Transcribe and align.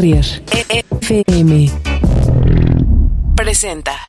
FM 0.00 1.72
presenta. 3.34 4.06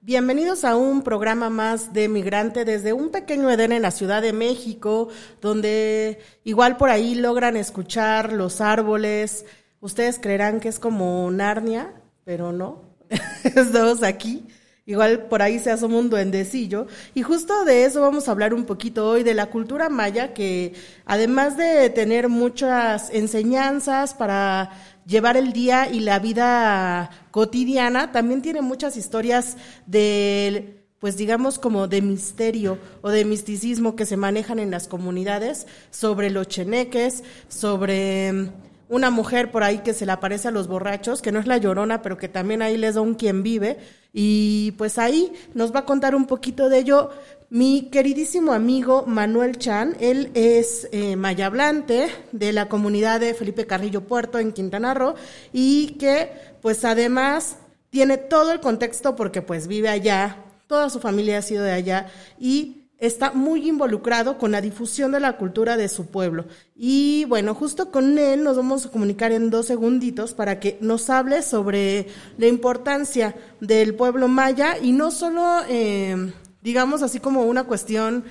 Bienvenidos 0.00 0.64
a 0.64 0.74
un 0.74 1.02
programa 1.02 1.50
más 1.50 1.92
de 1.92 2.08
Migrante 2.08 2.64
desde 2.64 2.94
un 2.94 3.10
pequeño 3.10 3.50
Edén 3.50 3.72
en 3.72 3.82
la 3.82 3.90
Ciudad 3.90 4.22
de 4.22 4.32
México, 4.32 5.08
donde 5.42 6.18
igual 6.44 6.78
por 6.78 6.88
ahí 6.88 7.14
logran 7.14 7.58
escuchar 7.58 8.32
los 8.32 8.62
árboles. 8.62 9.44
Ustedes 9.80 10.18
creerán 10.18 10.60
que 10.60 10.68
es 10.68 10.78
como 10.78 11.30
Narnia, 11.30 11.92
pero 12.24 12.52
no. 12.52 12.96
Estamos 13.44 14.02
aquí. 14.02 14.46
Igual 14.88 15.26
por 15.26 15.42
ahí 15.42 15.58
se 15.58 15.72
asoma 15.72 15.98
un 15.98 16.08
duendecillo. 16.10 16.86
Y 17.12 17.22
justo 17.22 17.64
de 17.64 17.84
eso 17.84 18.00
vamos 18.00 18.28
a 18.28 18.30
hablar 18.30 18.54
un 18.54 18.64
poquito 18.64 19.08
hoy, 19.08 19.24
de 19.24 19.34
la 19.34 19.46
cultura 19.46 19.88
maya, 19.88 20.32
que 20.32 20.74
además 21.04 21.56
de 21.56 21.90
tener 21.90 22.28
muchas 22.28 23.10
enseñanzas 23.10 24.14
para 24.14 24.70
llevar 25.04 25.36
el 25.36 25.52
día 25.52 25.88
y 25.90 26.00
la 26.00 26.20
vida 26.20 27.10
cotidiana, 27.32 28.12
también 28.12 28.42
tiene 28.42 28.62
muchas 28.62 28.96
historias 28.96 29.56
de, 29.86 30.84
pues 31.00 31.16
digamos 31.16 31.58
como 31.58 31.88
de 31.88 32.00
misterio 32.00 32.78
o 33.02 33.10
de 33.10 33.24
misticismo 33.24 33.96
que 33.96 34.06
se 34.06 34.16
manejan 34.16 34.60
en 34.60 34.70
las 34.70 34.86
comunidades 34.86 35.66
sobre 35.90 36.30
los 36.30 36.46
cheneques, 36.46 37.24
sobre 37.48 38.52
una 38.88 39.10
mujer 39.10 39.50
por 39.50 39.64
ahí 39.64 39.78
que 39.78 39.94
se 39.94 40.06
le 40.06 40.12
aparece 40.12 40.48
a 40.48 40.52
los 40.52 40.68
borrachos, 40.68 41.22
que 41.22 41.32
no 41.32 41.40
es 41.40 41.46
la 41.46 41.58
llorona, 41.58 42.02
pero 42.02 42.16
que 42.16 42.28
también 42.28 42.62
ahí 42.62 42.76
les 42.76 42.94
da 42.94 43.00
un 43.00 43.14
quien 43.14 43.42
vive. 43.42 43.78
Y 44.18 44.70
pues 44.78 44.96
ahí 44.96 45.30
nos 45.52 45.74
va 45.74 45.80
a 45.80 45.84
contar 45.84 46.14
un 46.14 46.24
poquito 46.24 46.70
de 46.70 46.78
ello 46.78 47.10
mi 47.50 47.90
queridísimo 47.90 48.54
amigo 48.54 49.04
Manuel 49.06 49.58
Chan. 49.58 49.94
Él 50.00 50.30
es 50.32 50.88
eh, 50.90 51.16
mayablante 51.16 52.08
de 52.32 52.54
la 52.54 52.66
comunidad 52.70 53.20
de 53.20 53.34
Felipe 53.34 53.66
Carrillo 53.66 54.04
Puerto 54.04 54.38
en 54.38 54.52
Quintana 54.52 54.94
Roo 54.94 55.16
y 55.52 55.98
que 55.98 56.32
pues 56.62 56.86
además 56.86 57.58
tiene 57.90 58.16
todo 58.16 58.52
el 58.52 58.60
contexto 58.60 59.16
porque 59.16 59.42
pues 59.42 59.66
vive 59.66 59.90
allá, 59.90 60.44
toda 60.66 60.88
su 60.88 60.98
familia 60.98 61.36
ha 61.36 61.42
sido 61.42 61.62
de 61.62 61.72
allá 61.72 62.06
y 62.40 62.85
está 62.98 63.32
muy 63.32 63.68
involucrado 63.68 64.38
con 64.38 64.52
la 64.52 64.60
difusión 64.60 65.12
de 65.12 65.20
la 65.20 65.36
cultura 65.36 65.76
de 65.76 65.88
su 65.88 66.06
pueblo. 66.06 66.46
Y 66.74 67.24
bueno, 67.26 67.54
justo 67.54 67.90
con 67.90 68.18
él 68.18 68.42
nos 68.42 68.56
vamos 68.56 68.86
a 68.86 68.90
comunicar 68.90 69.32
en 69.32 69.50
dos 69.50 69.66
segunditos 69.66 70.34
para 70.34 70.60
que 70.60 70.78
nos 70.80 71.10
hable 71.10 71.42
sobre 71.42 72.06
la 72.38 72.46
importancia 72.46 73.34
del 73.60 73.94
pueblo 73.94 74.28
maya 74.28 74.78
y 74.78 74.92
no 74.92 75.10
solo, 75.10 75.60
eh, 75.68 76.32
digamos 76.62 77.02
así 77.02 77.20
como 77.20 77.44
una 77.44 77.64
cuestión 77.64 78.24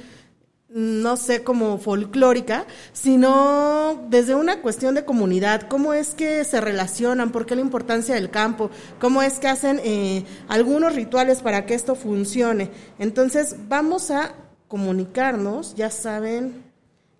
no 0.76 1.16
sé, 1.16 1.42
como 1.42 1.78
folclórica, 1.78 2.66
sino 2.92 4.08
desde 4.10 4.36
una 4.36 4.62
cuestión 4.62 4.94
de 4.94 5.06
comunidad, 5.06 5.70
cómo 5.70 5.94
es 5.94 6.14
que 6.16 6.44
se 6.44 6.60
relacionan, 6.60 7.32
por 7.32 7.46
qué 7.46 7.56
la 7.56 7.62
importancia 7.62 8.14
del 8.14 8.30
campo, 8.30 8.70
cómo 9.00 9.22
es 9.22 9.40
que 9.40 9.48
hacen 9.48 9.80
eh, 9.86 10.26
algunos 10.50 10.94
rituales 10.94 11.42
para 11.42 11.66
que 11.66 11.76
esto 11.76 11.96
funcione. 11.96 12.72
Entonces, 13.00 13.56
vamos 13.70 14.12
a 14.12 14.36
comunicarnos, 14.68 15.76
ya 15.76 15.90
saben 15.90 16.64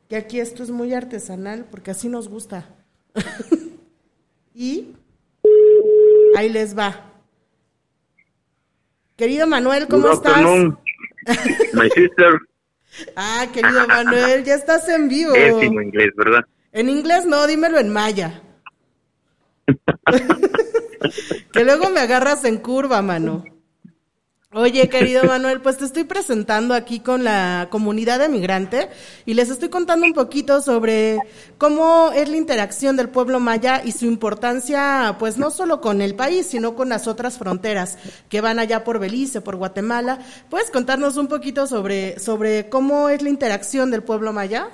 que 0.10 0.16
aquí 0.16 0.40
esto 0.40 0.64
es 0.64 0.70
muy 0.70 0.94
artesanal 0.94 1.66
porque 1.70 1.92
así 1.92 2.10
nos 2.10 2.28
gusta. 2.28 2.66
y 4.54 4.96
ahí 6.36 6.50
les 6.50 6.78
va. 6.78 7.12
Querido 9.16 9.48
Manuel, 9.48 9.88
¿cómo 9.88 10.12
estás? 10.12 10.44
My 11.74 11.90
sister. 11.96 12.40
ah, 13.16 13.48
querido 13.54 13.88
Manuel, 13.88 14.44
ya 14.44 14.56
estás 14.56 14.88
en 14.90 15.08
vivo. 15.08 15.34
Es 15.34 15.54
en 15.64 15.74
inglés, 15.74 16.12
¿verdad? 16.16 16.46
En 16.72 16.90
inglés 16.90 17.26
no, 17.26 17.48
dímelo 17.48 17.80
en 17.80 17.90
maya. 17.90 18.42
que 21.54 21.64
luego 21.64 21.90
me 21.90 22.02
agarras 22.02 22.44
en 22.44 22.58
curva, 22.58 23.02
mano. 23.02 23.44
Oye, 24.58 24.88
querido 24.88 25.26
Manuel, 25.26 25.60
pues 25.60 25.78
te 25.78 25.84
estoy 25.84 26.06
presentando 26.06 26.76
aquí 26.76 27.02
con 27.02 27.26
la 27.26 27.68
comunidad 27.70 28.20
de 28.20 28.30
migrante 28.30 28.88
y 29.26 29.34
les 29.34 29.50
estoy 29.50 29.68
contando 29.68 30.06
un 30.06 30.14
poquito 30.14 30.62
sobre 30.62 31.20
cómo 31.58 32.12
es 32.16 32.30
la 32.30 32.38
interacción 32.38 32.96
del 32.96 33.10
pueblo 33.10 33.42
maya 33.42 33.82
y 33.84 33.92
su 33.92 34.06
importancia, 34.06 35.18
pues 35.20 35.38
no 35.38 35.52
solo 35.52 35.82
con 35.82 36.00
el 36.00 36.16
país, 36.16 36.48
sino 36.48 36.74
con 36.74 36.88
las 36.88 37.06
otras 37.06 37.38
fronteras 37.38 38.00
que 38.30 38.40
van 38.40 38.58
allá 38.58 38.86
por 38.86 38.98
Belice, 38.98 39.42
por 39.42 39.58
Guatemala. 39.58 40.20
¿Puedes 40.50 40.72
contarnos 40.72 41.18
un 41.18 41.28
poquito 41.28 41.68
sobre, 41.68 42.18
sobre 42.20 42.70
cómo 42.70 43.10
es 43.10 43.22
la 43.22 43.28
interacción 43.28 43.92
del 43.92 44.04
pueblo 44.04 44.32
maya? 44.32 44.70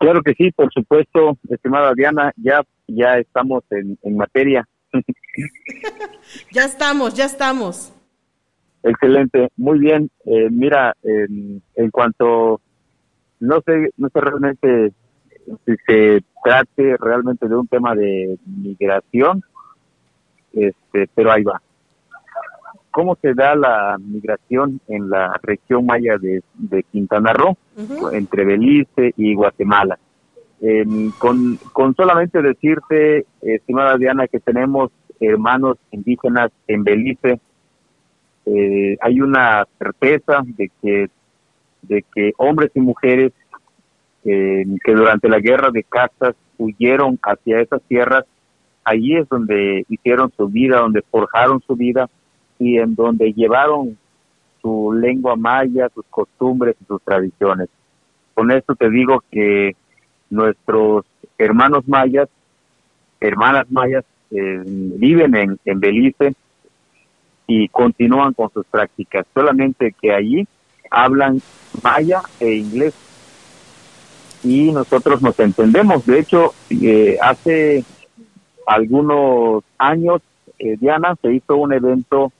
Claro 0.00 0.22
que 0.24 0.32
sí, 0.32 0.50
por 0.50 0.72
supuesto, 0.72 1.38
estimada 1.48 1.92
Diana, 1.94 2.32
ya, 2.36 2.64
ya 2.88 3.18
estamos 3.18 3.62
en, 3.70 3.96
en 4.02 4.16
materia. 4.16 4.66
ya 6.52 6.64
estamos, 6.64 7.14
ya 7.14 7.24
estamos. 7.24 7.92
Excelente, 8.82 9.48
muy 9.56 9.78
bien. 9.78 10.10
Eh, 10.24 10.48
mira, 10.50 10.94
en, 11.02 11.90
cuanto, 11.90 12.60
no 13.40 13.60
sé, 13.62 13.90
no 13.96 14.08
sé 14.08 14.20
realmente 14.20 14.92
si 15.64 15.74
se 15.86 16.22
trate 16.44 16.96
realmente 16.96 17.48
de 17.48 17.56
un 17.56 17.66
tema 17.66 17.94
de 17.94 18.38
migración, 18.46 19.42
este, 20.52 21.08
pero 21.14 21.32
ahí 21.32 21.42
va. 21.42 21.60
¿Cómo 22.92 23.16
se 23.20 23.34
da 23.34 23.54
la 23.54 23.98
migración 23.98 24.80
en 24.88 25.10
la 25.10 25.38
región 25.42 25.84
maya 25.84 26.16
de, 26.16 26.42
Quintana 26.90 27.32
Roo, 27.32 27.58
entre 28.12 28.44
Belice 28.44 29.12
y 29.16 29.34
Guatemala? 29.34 29.98
Con, 31.18 31.56
con 31.72 31.94
solamente 31.94 32.40
decirte, 32.42 33.26
estimada 33.42 33.98
Diana, 33.98 34.26
que 34.26 34.40
tenemos 34.40 34.90
hermanos 35.20 35.78
indígenas 35.90 36.50
en 36.66 36.84
Belice, 36.84 37.40
eh, 38.46 38.96
hay 39.00 39.20
una 39.20 39.66
certeza 39.78 40.42
de 40.44 40.70
que, 40.80 41.10
de 41.82 42.04
que 42.14 42.32
hombres 42.36 42.70
y 42.74 42.80
mujeres 42.80 43.32
eh, 44.24 44.64
que 44.84 44.92
durante 44.92 45.28
la 45.28 45.40
guerra 45.40 45.70
de 45.70 45.82
castas 45.82 46.34
huyeron 46.58 47.18
hacia 47.22 47.60
esas 47.60 47.82
tierras, 47.82 48.24
allí 48.84 49.16
es 49.16 49.28
donde 49.28 49.84
hicieron 49.88 50.32
su 50.36 50.48
vida, 50.48 50.78
donde 50.78 51.02
forjaron 51.02 51.60
su 51.66 51.74
vida 51.76 52.08
y 52.58 52.78
en 52.78 52.94
donde 52.94 53.32
llevaron 53.32 53.98
su 54.62 54.92
lengua 54.92 55.36
maya, 55.36 55.88
sus 55.94 56.04
costumbres 56.06 56.76
y 56.80 56.84
sus 56.86 57.02
tradiciones. 57.02 57.68
Con 58.34 58.50
esto 58.50 58.74
te 58.74 58.90
digo 58.90 59.22
que 59.30 59.76
nuestros 60.30 61.04
hermanos 61.38 61.86
mayas, 61.86 62.28
hermanas 63.20 63.70
mayas, 63.70 64.04
eh, 64.30 64.62
viven 64.64 65.36
en, 65.36 65.58
en 65.64 65.80
Belice 65.80 66.34
y 67.46 67.68
continúan 67.68 68.32
con 68.34 68.50
sus 68.52 68.66
prácticas, 68.66 69.26
solamente 69.32 69.94
que 70.00 70.12
allí 70.12 70.46
hablan 70.90 71.40
maya 71.82 72.22
e 72.40 72.54
inglés 72.54 72.94
y 74.42 74.70
nosotros 74.72 75.22
nos 75.22 75.38
entendemos. 75.40 76.06
De 76.06 76.20
hecho, 76.20 76.54
eh, 76.70 77.18
hace 77.20 77.84
algunos 78.66 79.64
años, 79.78 80.22
eh, 80.58 80.76
Diana, 80.78 81.16
se 81.20 81.32
hizo 81.32 81.56
un 81.56 81.72
evento 81.72 82.32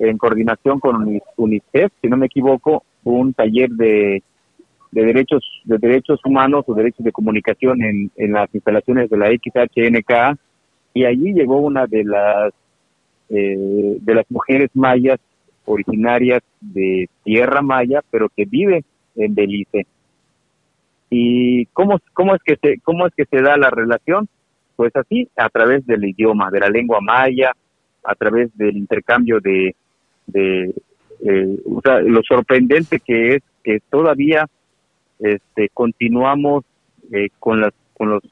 en 0.00 0.16
coordinación 0.18 0.78
con 0.80 1.20
UNICEF, 1.36 1.92
si 2.00 2.08
no 2.08 2.16
me 2.16 2.26
equivoco, 2.26 2.84
un 3.04 3.32
taller 3.32 3.70
de, 3.70 4.22
de 4.90 5.04
derechos 5.04 5.44
de 5.64 5.78
derechos 5.78 6.20
humanos 6.24 6.64
o 6.66 6.74
derechos 6.74 7.04
de 7.04 7.12
comunicación 7.12 7.82
en, 7.82 8.10
en 8.16 8.32
las 8.32 8.52
instalaciones 8.54 9.10
de 9.10 9.16
la 9.18 9.28
XHNK 9.28 10.38
y 10.94 11.04
allí 11.04 11.32
llegó 11.32 11.58
una 11.58 11.86
de 11.86 12.04
las 12.04 12.52
eh, 13.30 13.98
de 14.00 14.14
las 14.14 14.24
mujeres 14.30 14.70
mayas 14.74 15.20
originarias 15.66 16.42
de 16.60 17.08
Tierra 17.24 17.60
Maya, 17.60 18.02
pero 18.10 18.30
que 18.34 18.46
vive 18.46 18.84
en 19.16 19.34
Belice. 19.34 19.86
¿Y 21.10 21.66
cómo, 21.66 21.98
cómo, 22.14 22.34
es 22.34 22.42
que 22.42 22.56
se, 22.56 22.80
cómo 22.80 23.06
es 23.06 23.14
que 23.14 23.26
se 23.26 23.42
da 23.42 23.56
la 23.56 23.70
relación? 23.70 24.28
Pues 24.76 24.94
así, 24.96 25.28
a 25.36 25.48
través 25.48 25.86
del 25.86 26.04
idioma, 26.04 26.50
de 26.50 26.60
la 26.60 26.70
lengua 26.70 27.00
maya, 27.00 27.52
a 28.04 28.14
través 28.14 28.56
del 28.56 28.76
intercambio 28.76 29.40
de, 29.40 29.74
de 30.26 30.74
eh, 31.24 31.56
lo 32.04 32.22
sorprendente 32.22 33.00
que 33.00 33.36
es 33.36 33.42
que 33.62 33.80
todavía 33.90 34.46
este, 35.18 35.68
continuamos 35.72 36.64
eh, 37.12 37.28
con, 37.38 37.60
las, 37.60 37.72
con, 37.94 38.10
los, 38.10 38.22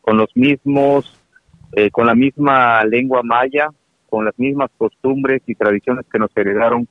con 0.00 0.16
los 0.16 0.34
mismos 0.36 1.20
eh, 1.72 1.90
con 1.90 2.06
la 2.06 2.16
misma 2.16 2.84
lengua 2.84 3.22
maya, 3.22 3.68
con 4.08 4.24
las 4.24 4.36
mismas 4.38 4.70
costumbres 4.76 5.40
y 5.46 5.54
tradiciones 5.54 6.04
que 6.10 6.18
nos 6.18 6.36
heredaron 6.36 6.88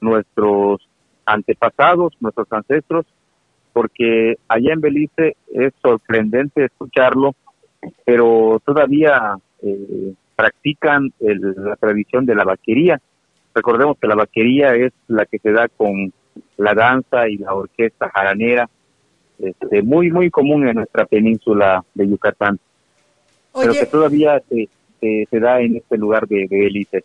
nuestros 0.00 0.88
antepasados, 1.26 2.14
nuestros 2.20 2.50
ancestros, 2.50 3.04
porque 3.74 4.38
allá 4.48 4.72
en 4.72 4.80
Belice 4.80 5.36
es 5.52 5.74
sorprendente 5.82 6.64
escucharlo, 6.64 7.34
pero 8.06 8.60
todavía 8.64 9.36
eh, 9.62 10.14
practican 10.34 11.12
la 11.20 11.76
tradición 11.76 12.24
de 12.24 12.34
la 12.34 12.44
vaquería. 12.44 13.00
Recordemos 13.54 13.98
que 13.98 14.08
la 14.08 14.14
vaquería 14.14 14.74
es 14.74 14.92
la 15.08 15.26
que 15.26 15.38
se 15.40 15.52
da 15.52 15.68
con 15.68 16.10
la 16.56 16.74
danza 16.74 17.28
y 17.28 17.36
la 17.36 17.52
orquesta 17.54 18.08
jaranera, 18.08 18.70
este, 19.42 19.82
muy, 19.82 20.10
muy 20.10 20.30
común 20.30 20.68
en 20.68 20.76
nuestra 20.76 21.04
península 21.04 21.84
de 21.94 22.08
Yucatán. 22.08 22.58
pero 23.52 23.72
que 23.72 23.86
todavía 23.86 24.40
se, 24.48 24.68
se, 25.28 25.40
da 25.40 25.60
en 25.60 25.76
este 25.76 25.98
lugar 25.98 26.26
de, 26.28 26.46
de 26.48 26.66
élite. 26.66 27.04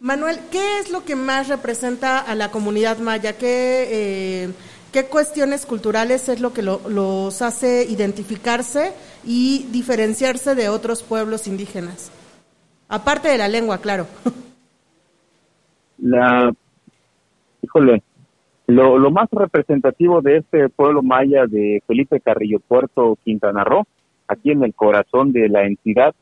Manuel, 0.00 0.38
¿qué 0.50 0.80
es 0.80 0.90
lo 0.90 1.04
que 1.04 1.16
más 1.16 1.48
representa 1.48 2.18
a 2.20 2.34
la 2.34 2.50
comunidad 2.50 2.98
maya? 2.98 3.36
¿Qué, 3.36 3.88
eh, 3.90 4.48
qué 4.92 5.06
cuestiones 5.06 5.66
culturales 5.66 6.28
es 6.28 6.40
lo 6.40 6.52
que 6.52 6.62
los 6.62 7.42
hace 7.42 7.84
identificarse 7.88 8.92
y 9.24 9.66
diferenciarse 9.70 10.54
de 10.54 10.68
otros 10.68 11.02
pueblos 11.02 11.46
indígenas? 11.46 12.10
Aparte 12.88 13.28
de 13.28 13.38
la 13.38 13.48
lengua, 13.48 13.78
claro. 13.78 14.06
La, 15.98 16.52
híjole, 17.62 18.02
lo, 18.68 18.98
lo 18.98 19.10
más 19.10 19.28
representativo 19.32 20.22
de 20.22 20.36
este 20.38 20.68
pueblo 20.68 21.02
maya 21.02 21.46
de 21.46 21.82
Felipe 21.86 22.20
Carrillo 22.20 22.60
Puerto, 22.60 23.18
Quintana 23.24 23.64
Roo, 23.64 23.86
aquí 24.28 24.52
en 24.52 24.62
el 24.62 24.74
corazón 24.74 25.32
de 25.32 25.48
la 25.48 25.64
entidad, 25.64 26.14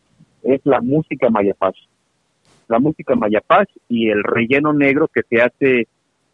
es 0.43 0.61
la 0.65 0.81
música 0.81 1.29
mayapaz 1.29 1.75
la 2.69 2.79
música 2.79 3.15
mayapaz 3.15 3.69
y 3.89 4.09
el 4.11 4.23
relleno 4.23 4.73
negro 4.73 5.09
que 5.09 5.23
se 5.29 5.41
hace 5.41 5.89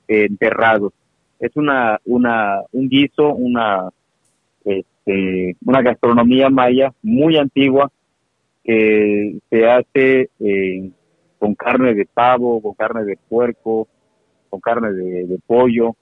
enterrado. 0.09 0.93
Es 1.39 1.57
una, 1.57 2.01
una, 2.05 2.61
un 2.73 2.89
guiso, 2.89 3.35
una, 3.35 3.91
este, 4.65 5.57
una 5.65 5.83
gastronomía 5.83 6.49
maya 6.51 6.93
muy 7.03 7.37
antigua 7.37 7.91
que 8.65 9.39
se 9.51 9.69
hace 9.69 10.31
eh, 10.39 10.91
con 11.39 11.55
carne 11.55 11.95
de 11.95 12.07
pavo, 12.07 12.63
con 12.63 12.75
carne 12.75 13.05
de 13.05 13.19
puerco, 13.29 13.89
con 14.53 14.61
carne 14.61 14.93
de, 14.93 15.39
pollo 15.47 15.97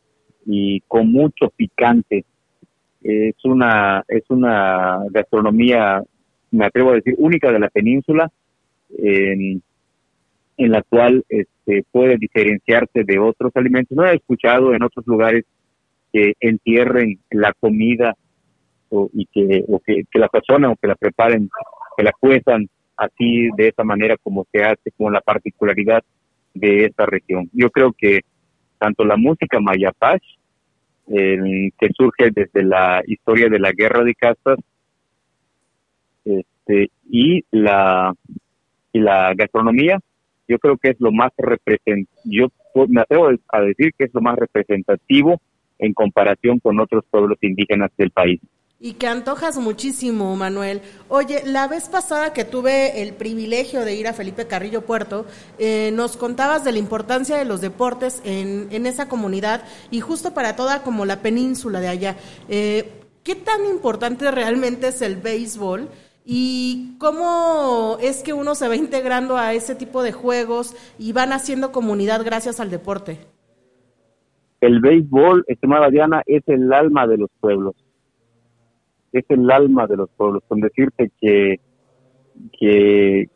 y 0.44 0.80
con 0.88 1.12
mucho 1.12 1.50
picante. 1.54 2.24
Es 3.00 3.36
una, 3.44 4.02
es 4.08 4.24
una 4.28 5.04
gastronomía, 5.10 6.02
me 6.50 6.66
atrevo 6.66 6.90
a 6.90 6.94
decir, 6.94 7.14
única 7.16 7.52
de 7.52 7.60
la 7.60 7.70
península 7.70 8.28
en 10.60 10.72
la 10.72 10.82
cual 10.82 11.24
este, 11.28 11.84
puede 11.92 12.18
diferenciarse 12.18 13.04
de 13.04 13.18
otros 13.20 13.52
alimentos. 13.54 13.96
No 13.96 14.04
he 14.04 14.16
escuchado 14.16 14.74
en 14.74 14.82
otros 14.82 15.06
lugares 15.06 15.44
que 16.12 16.34
entierren 16.40 17.20
la 17.30 17.54
comida 17.58 18.16
o, 18.88 19.08
y 19.14 19.26
que, 19.26 19.64
o 19.68 19.78
que, 19.78 20.04
la 20.14 20.28
persona 20.28 20.70
o 20.70 20.76
que 20.76 20.88
la 20.88 20.96
preparen, 20.96 21.48
que 21.96 22.02
la 22.02 22.12
cuezan 22.18 22.68
así 22.96 23.48
de 23.56 23.68
esa 23.68 23.84
manera 23.84 24.16
como 24.18 24.44
se 24.52 24.62
hace, 24.62 24.90
como 24.96 25.10
la 25.10 25.20
particularidad 25.20 26.02
de 26.52 26.86
esta 26.86 27.06
región. 27.06 27.48
Yo 27.52 27.70
creo 27.70 27.92
que 27.92 28.20
tanto 28.80 29.04
la 29.04 29.16
música 29.16 29.60
mayapach, 29.60 30.22
que 31.06 31.88
surge 31.96 32.30
desde 32.32 32.64
la 32.64 33.02
historia 33.06 33.48
de 33.48 33.58
la 33.58 33.72
guerra 33.72 34.02
de 34.02 34.14
castas, 34.14 34.58
este, 36.24 36.90
y 37.10 37.44
la 37.50 38.12
y 38.92 38.98
la 38.98 39.32
gastronomía 39.34 40.00
yo 40.50 40.58
creo 40.58 40.76
que 40.76 40.90
es 40.90 40.96
lo 41.00 41.12
más 41.12 41.30
representativo, 41.38 42.08
yo 42.24 42.48
me 42.88 43.02
atrevo 43.02 43.30
a 43.48 43.60
decir 43.60 43.92
que 43.96 44.06
es 44.06 44.14
lo 44.14 44.20
más 44.20 44.36
representativo 44.36 45.40
en 45.78 45.94
comparación 45.94 46.58
con 46.58 46.80
otros 46.80 47.04
pueblos 47.08 47.38
indígenas 47.40 47.90
del 47.96 48.10
país. 48.10 48.40
Y 48.82 48.94
que 48.94 49.06
antojas 49.06 49.58
muchísimo, 49.58 50.34
Manuel. 50.36 50.80
Oye, 51.10 51.42
la 51.44 51.68
vez 51.68 51.90
pasada 51.90 52.32
que 52.32 52.46
tuve 52.46 53.02
el 53.02 53.12
privilegio 53.12 53.84
de 53.84 53.94
ir 53.94 54.08
a 54.08 54.14
Felipe 54.14 54.46
Carrillo 54.46 54.86
Puerto, 54.86 55.26
eh, 55.58 55.90
nos 55.92 56.16
contabas 56.16 56.64
de 56.64 56.72
la 56.72 56.78
importancia 56.78 57.36
de 57.36 57.44
los 57.44 57.60
deportes 57.60 58.22
en, 58.24 58.68
en, 58.70 58.86
esa 58.86 59.06
comunidad 59.06 59.64
y 59.90 60.00
justo 60.00 60.32
para 60.32 60.56
toda 60.56 60.82
como 60.82 61.04
la 61.04 61.20
península 61.20 61.80
de 61.80 61.88
allá. 61.88 62.16
Eh, 62.48 62.90
¿Qué 63.22 63.34
tan 63.34 63.66
importante 63.66 64.30
realmente 64.30 64.88
es 64.88 65.02
el 65.02 65.16
béisbol? 65.16 65.90
¿Y 66.24 66.96
cómo 66.98 67.98
es 68.00 68.22
que 68.22 68.32
uno 68.32 68.54
se 68.54 68.66
va 68.66 68.76
integrando 68.76 69.36
a 69.36 69.52
ese 69.52 69.74
tipo 69.74 70.02
de 70.02 70.12
juegos 70.12 70.74
y 70.98 71.12
van 71.12 71.34
haciendo 71.34 71.70
comunidad 71.70 72.24
gracias 72.24 72.60
al 72.60 72.70
deporte? 72.70 73.18
El 74.62 74.80
béisbol, 74.80 75.44
estimada 75.48 75.90
Diana, 75.90 76.22
es 76.24 76.42
el 76.46 76.72
alma 76.72 77.06
de 77.06 77.18
los 77.18 77.30
pueblos. 77.40 77.74
Es 79.12 79.24
el 79.28 79.50
alma 79.50 79.86
de 79.86 79.96
los 79.96 80.10
pueblos. 80.10 80.42
Con 80.46 80.60
decirte 80.60 81.10
que, 81.20 81.60
que 82.58 83.28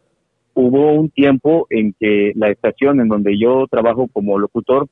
hubo 0.54 0.92
un 0.92 1.10
tiempo 1.10 1.66
en 1.70 1.94
que 1.98 2.32
la 2.36 2.48
estación 2.48 3.00
en 3.00 3.08
donde 3.08 3.38
yo 3.38 3.66
trabajo 3.68 4.08
como 4.12 4.38
locutor, 4.38 4.88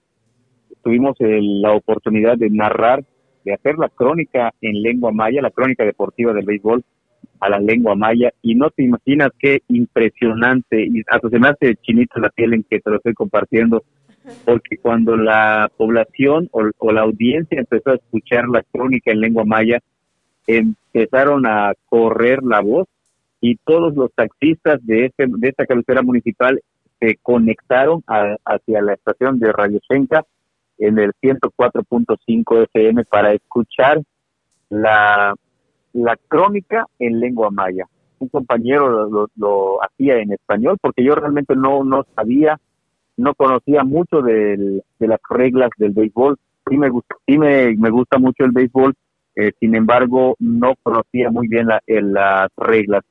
tuvimos 0.82 1.16
la 1.20 1.72
oportunidad 1.72 2.36
de 2.36 2.50
narrar, 2.50 3.04
de 3.44 3.54
hacer 3.54 3.78
la 3.78 3.88
crónica 3.88 4.52
en 4.60 4.82
lengua 4.82 5.12
maya, 5.12 5.40
la 5.40 5.50
crónica 5.50 5.84
deportiva 5.84 6.32
del 6.32 6.44
béisbol, 6.44 6.84
a 7.42 7.48
la 7.48 7.58
lengua 7.58 7.96
maya 7.96 8.32
y 8.40 8.54
no 8.54 8.70
te 8.70 8.84
imaginas 8.84 9.30
qué 9.38 9.62
impresionante 9.68 10.84
y 10.86 11.02
hasta 11.08 11.28
se 11.28 11.38
me 11.40 11.48
hace 11.48 11.74
chinito 11.82 12.20
la 12.20 12.30
piel 12.30 12.54
en 12.54 12.62
que 12.62 12.78
te 12.78 12.88
lo 12.88 12.96
estoy 12.96 13.14
compartiendo 13.14 13.82
porque 14.44 14.76
cuando 14.76 15.16
la 15.16 15.68
población 15.76 16.48
o, 16.52 16.92
la 16.92 17.00
audiencia 17.00 17.58
empezó 17.58 17.90
a 17.90 17.94
escuchar 17.96 18.48
la 18.48 18.62
crónica 18.62 19.10
en 19.10 19.20
lengua 19.20 19.44
maya 19.44 19.80
empezaron 20.46 21.46
a 21.46 21.72
correr 21.88 22.42
la 22.42 22.60
voz 22.60 22.88
y 23.40 23.56
todos 23.56 23.94
los 23.94 24.12
taxistas 24.14 24.84
de 24.86 25.06
este 25.06 25.26
de 25.26 25.48
esta 25.48 25.66
cabecera 25.66 26.02
municipal 26.02 26.62
se 27.00 27.18
conectaron 27.22 28.02
hacia 28.06 28.82
la 28.82 28.94
estación 28.94 29.38
de 29.38 29.52
Radio 29.52 29.80
Senca 29.88 30.24
en 30.78 30.98
el 30.98 31.12
104.5 31.20 32.64
FM 32.64 33.04
para 33.04 33.32
escuchar 33.32 34.00
la 34.68 35.34
la 35.92 36.16
crónica 36.28 36.86
en 36.98 37.20
lengua 37.20 37.50
maya. 37.50 37.86
Un 38.18 38.28
compañero 38.28 39.28
lo, 39.36 39.82
hacía 39.82 40.18
en 40.18 40.32
español 40.32 40.78
porque 40.80 41.04
yo 41.04 41.14
realmente 41.14 41.56
no, 41.56 41.84
no 41.84 42.06
sabía, 42.14 42.58
no 43.16 43.34
conocía 43.34 43.84
mucho 43.84 44.22
de 44.22 44.82
las 45.00 45.20
reglas 45.28 45.70
del 45.76 45.92
béisbol. 45.92 46.38
Sí 46.68 46.76
me, 46.76 46.88
gusta, 46.88 47.16
sí 47.26 47.36
me, 47.38 47.74
me 47.76 47.90
gusta 47.90 48.18
mucho 48.18 48.44
el 48.44 48.52
béisbol, 48.52 48.94
eh, 49.36 49.52
sin 49.58 49.74
embargo 49.74 50.36
no 50.38 50.74
conocía 50.82 51.30
muy 51.30 51.48
bien 51.48 51.66
la, 51.66 51.82
las 51.86 52.50
reglas. 52.56 53.04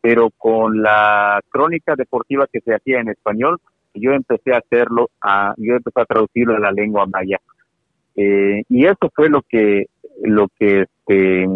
Pero 0.00 0.30
con 0.36 0.82
la 0.82 1.40
crónica 1.48 1.94
deportiva 1.96 2.46
que 2.52 2.60
se 2.60 2.74
hacía 2.74 3.00
en 3.00 3.08
español, 3.08 3.58
yo 3.94 4.12
empecé 4.12 4.52
a 4.52 4.58
hacerlo, 4.58 5.08
a, 5.20 5.54
yo 5.56 5.74
empecé 5.74 6.00
a 6.00 6.04
traducirlo 6.04 6.56
a 6.56 6.60
la 6.60 6.72
lengua 6.72 7.06
maya. 7.06 7.38
Eh, 8.16 8.62
y 8.68 8.84
eso 8.84 9.10
fue 9.14 9.28
lo 9.28 9.42
que, 9.42 9.86
lo 10.22 10.48
que 10.58 10.86
este, 11.04 11.46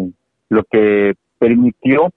lo 0.49 0.63
que 0.63 1.13
permitió 1.37 2.11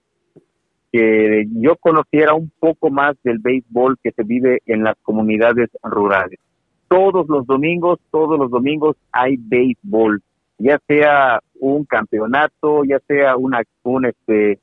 que 0.91 1.45
yo 1.51 1.75
conociera 1.77 2.33
un 2.35 2.51
poco 2.59 2.91
más 2.91 3.15
del 3.23 3.39
béisbol 3.39 3.97
que 4.03 4.11
se 4.11 4.23
vive 4.23 4.61
en 4.67 4.83
las 4.83 4.95
comunidades 5.01 5.69
rurales. 5.81 6.39
Todos 6.87 7.27
los 7.27 7.47
domingos, 7.47 7.99
todos 8.11 8.37
los 8.37 8.51
domingos 8.51 8.95
hay 9.11 9.37
béisbol, 9.37 10.21
ya 10.57 10.79
sea 10.87 11.41
un 11.59 11.85
campeonato, 11.85 12.83
ya 12.85 12.99
sea 13.07 13.37
una, 13.37 13.61
un, 13.83 14.05
este, 14.05 14.59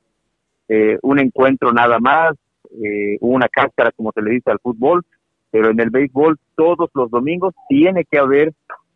eh, 0.69 0.99
un 1.03 1.19
encuentro 1.19 1.73
nada 1.73 1.99
más, 1.99 2.35
eh, 2.83 3.19
una 3.21 3.49
cáscara 3.49 3.91
como 3.93 4.13
se 4.13 4.23
le 4.23 4.33
dice 4.33 4.51
al 4.51 4.61
fútbol, 4.61 5.05
pero 5.51 5.71
en 5.71 5.81
el 5.81 5.91
béisbol 5.91 6.39
todos 6.55 6.91
los 6.95 7.11
domingos 7.11 7.55
tiene 7.69 8.05
que 8.05 8.19
haber 8.19 8.53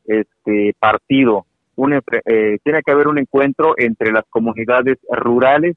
este 0.07 0.75
partido, 0.79 1.47
eh, 2.27 2.59
tiene 2.63 2.83
que 2.83 2.93
haber 2.93 3.09
un 3.09 3.19
encuentro 3.19 3.75
entre 3.77 4.13
las 4.13 4.25
comunidades 4.31 4.99
rurales 5.09 5.77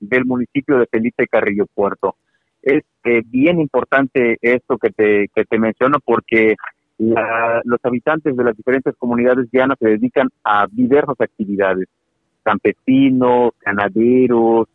del 0.00 0.24
municipio 0.24 0.78
de 0.78 0.86
Felipe 0.86 1.26
Carrillo 1.26 1.66
Puerto. 1.74 2.16
Es 2.62 2.84
eh, 3.04 3.22
bien 3.24 3.60
importante 3.60 4.36
esto 4.42 4.76
que 4.78 4.90
te, 4.90 5.28
que 5.34 5.44
te 5.44 5.58
menciono 5.58 5.98
porque 6.04 6.56
los 6.98 7.80
habitantes 7.84 8.36
de 8.36 8.44
las 8.44 8.56
diferentes 8.56 8.94
comunidades 8.96 9.48
llanas 9.52 9.78
se 9.78 9.88
dedican 9.88 10.28
a 10.42 10.66
diversas 10.70 11.20
actividades, 11.20 11.88
campesinos, 12.42 13.52
ganaderos, 13.64 14.66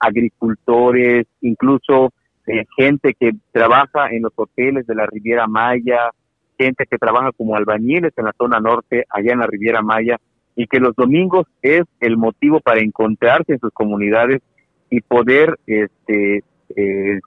agricultores, 0.00 1.26
incluso 1.40 2.12
eh, 2.46 2.64
gente 2.76 3.14
que 3.14 3.32
trabaja 3.52 4.08
en 4.10 4.22
los 4.22 4.32
hoteles 4.36 4.86
de 4.86 4.94
la 4.94 5.06
Riviera 5.06 5.46
Maya, 5.46 6.10
gente 6.58 6.84
que 6.88 6.98
trabaja 6.98 7.32
como 7.32 7.56
albañiles 7.56 8.12
en 8.16 8.24
la 8.24 8.34
zona 8.36 8.60
norte, 8.60 9.04
allá 9.10 9.32
en 9.32 9.40
la 9.40 9.46
Riviera 9.46 9.82
Maya, 9.82 10.18
y 10.54 10.66
que 10.66 10.80
los 10.80 10.94
domingos 10.94 11.46
es 11.62 11.84
el 12.00 12.16
motivo 12.16 12.60
para 12.60 12.80
encontrarse 12.80 13.54
en 13.54 13.60
sus 13.60 13.72
comunidades 13.72 14.42
y 14.90 15.00
poder, 15.00 15.58
este, 15.66 16.42
eh, 16.76 17.20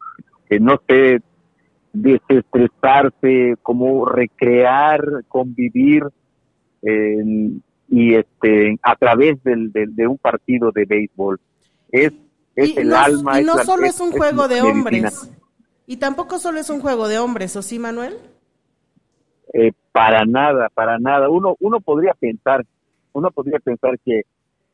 no 0.59 0.81
sé, 0.87 1.19
desestresarse, 1.93 3.55
como 3.61 4.05
recrear, 4.05 5.01
convivir 5.27 6.03
y 6.81 8.15
este 8.15 8.77
a 8.81 8.95
través 8.95 9.43
del, 9.43 9.71
de 9.73 10.07
un 10.07 10.17
partido 10.17 10.71
de 10.71 10.85
béisbol. 10.85 11.39
Es, 11.91 12.13
es 12.55 12.77
el 12.77 12.93
alma. 12.93 13.41
Y 13.41 13.45
no 13.45 13.57
solo 13.59 13.85
es, 13.85 13.99
un 13.99 14.11
juego 14.11 14.47
de 14.47 14.61
hombres. 14.61 15.31
Y 15.87 15.97
tampoco 15.97 16.37
solo 16.37 16.59
es 16.59 16.69
un 16.69 16.81
juego 16.81 17.07
de 17.07 17.17
hombres, 17.17 17.55
¿o 17.55 17.61
sí, 17.61 17.79
Manuel? 17.79 18.15
Eh, 19.53 19.71
para 19.91 20.23
nada, 20.25 20.69
para 20.69 20.99
nada. 20.99 21.29
Uno, 21.29 21.55
uno 21.59 21.79
podría 21.79 22.13
pensar, 22.13 22.63
uno 23.13 23.31
podría 23.31 23.59
pensar 23.59 23.97
que, 24.05 24.21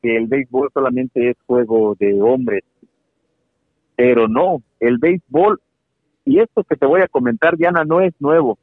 que 0.01 0.17
el 0.17 0.27
béisbol 0.27 0.69
solamente 0.74 1.29
es 1.29 1.38
juego 1.48 1.95
de 1.98 2.22
hombres, 2.22 2.63
pero 3.95 4.27
no, 4.27 4.62
el 4.81 4.98
béisbol, 4.98 5.62
y 6.25 6.39
esto 6.39 6.63
que 6.63 6.75
te 6.75 6.86
voy 6.86 7.01
a 7.01 7.08
comentar, 7.08 7.55
Diana, 7.55 7.86
no 7.86 8.01
es 8.01 8.13
nuevo, 8.20 8.58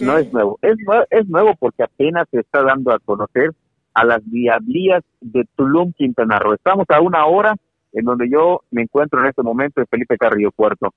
no 0.00 0.18
es 0.18 0.32
nuevo, 0.32 0.58
es, 0.62 0.76
es 1.10 1.28
nuevo 1.28 1.54
porque 1.58 1.82
apenas 1.82 2.28
se 2.30 2.40
está 2.40 2.62
dando 2.62 2.92
a 2.92 2.98
conocer 2.98 3.50
a 3.94 4.04
las 4.04 4.22
diablías 4.30 5.02
de 5.20 5.46
Tulum, 5.56 5.92
Quintana 5.94 6.38
Roo. 6.38 6.54
Estamos 6.54 6.86
a 6.90 7.00
una 7.00 7.26
hora 7.26 7.56
en 7.92 8.04
donde 8.04 8.28
yo 8.30 8.62
me 8.70 8.82
encuentro 8.82 9.20
en 9.20 9.26
este 9.26 9.42
momento 9.42 9.80
en 9.80 9.86
Felipe 9.86 10.18
Carrillo 10.18 10.50
Puerto, 10.52 10.92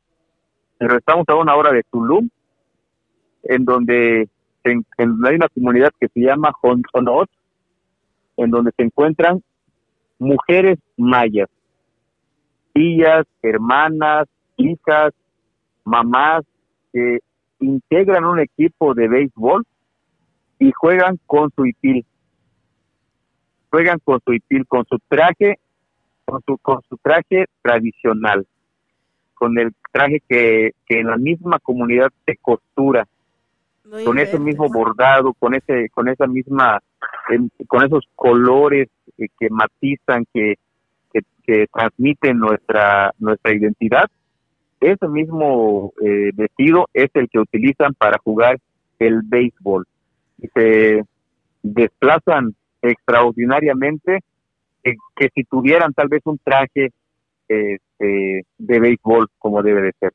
pero 0.78 0.98
estamos 0.98 1.26
a 1.30 1.36
una 1.36 1.56
hora 1.56 1.72
de 1.72 1.84
Tulum, 1.90 2.30
en 3.44 3.66
donde 3.66 4.28
en, 4.64 4.86
hay 4.98 5.36
una 5.36 5.50
comunidad 5.50 5.92
que 6.00 6.10
se 6.10 6.20
llama 6.20 6.54
Hontonot, 6.62 7.30
en 8.38 8.52
donde 8.52 8.72
se 8.76 8.84
encuentran 8.84 9.42
mujeres 10.20 10.80
mayas, 10.98 11.50
tías, 12.74 13.26
hermanas, 13.42 14.28
hijas, 14.58 15.14
mamás 15.84 16.44
que 16.92 17.20
integran 17.60 18.26
un 18.26 18.40
equipo 18.40 18.94
de 18.94 19.08
béisbol 19.08 19.64
y 20.60 20.72
juegan 20.72 21.20
con 21.26 21.52
su 21.56 21.66
ipil. 21.66 22.06
Juegan 23.70 24.00
con 24.04 24.20
su 24.24 24.34
ipil, 24.34 24.68
con 24.68 24.86
su 24.86 24.98
traje, 25.08 25.60
con 26.26 26.42
su, 26.46 26.58
con 26.58 26.82
su 26.88 26.98
traje 26.98 27.46
tradicional, 27.62 28.46
con 29.34 29.58
el 29.58 29.74
traje 29.92 30.22
que, 30.28 30.72
que 30.86 31.00
en 31.00 31.08
la 31.08 31.18
misma 31.18 31.60
comunidad 31.60 32.12
se 32.26 32.38
costura, 32.38 33.08
con 34.06 34.18
ese 34.18 34.40
mismo 34.40 34.70
bordado, 34.70 35.34
con 35.34 35.54
ese, 35.54 35.90
con 35.90 36.08
esa 36.08 36.26
misma, 36.26 36.82
con 37.68 37.84
esos 37.84 38.08
colores 38.16 38.90
que 39.18 39.50
matizan, 39.50 40.26
que, 40.34 40.56
que, 41.12 41.68
transmiten 41.74 42.40
nuestra, 42.40 43.12
nuestra 43.20 43.54
identidad, 43.54 44.10
ese 44.92 45.08
mismo 45.08 45.94
eh, 46.04 46.32
vestido 46.34 46.88
es 46.94 47.10
el 47.14 47.30
que 47.30 47.40
utilizan 47.40 47.94
para 47.94 48.18
jugar 48.24 48.60
el 49.00 49.22
béisbol. 49.24 49.86
Y 50.38 50.48
se 50.48 51.04
desplazan 51.62 52.56
extraordinariamente 52.82 54.20
eh, 54.84 54.96
que 55.16 55.30
si 55.34 55.44
tuvieran 55.46 55.94
tal 55.94 56.10
vez 56.10 56.22
un 56.26 56.38
traje 56.44 56.92
este, 57.48 58.46
de 58.58 58.80
béisbol 58.80 59.28
como 59.40 59.64
debe 59.64 59.82
de 59.82 59.94
ser. 60.00 60.14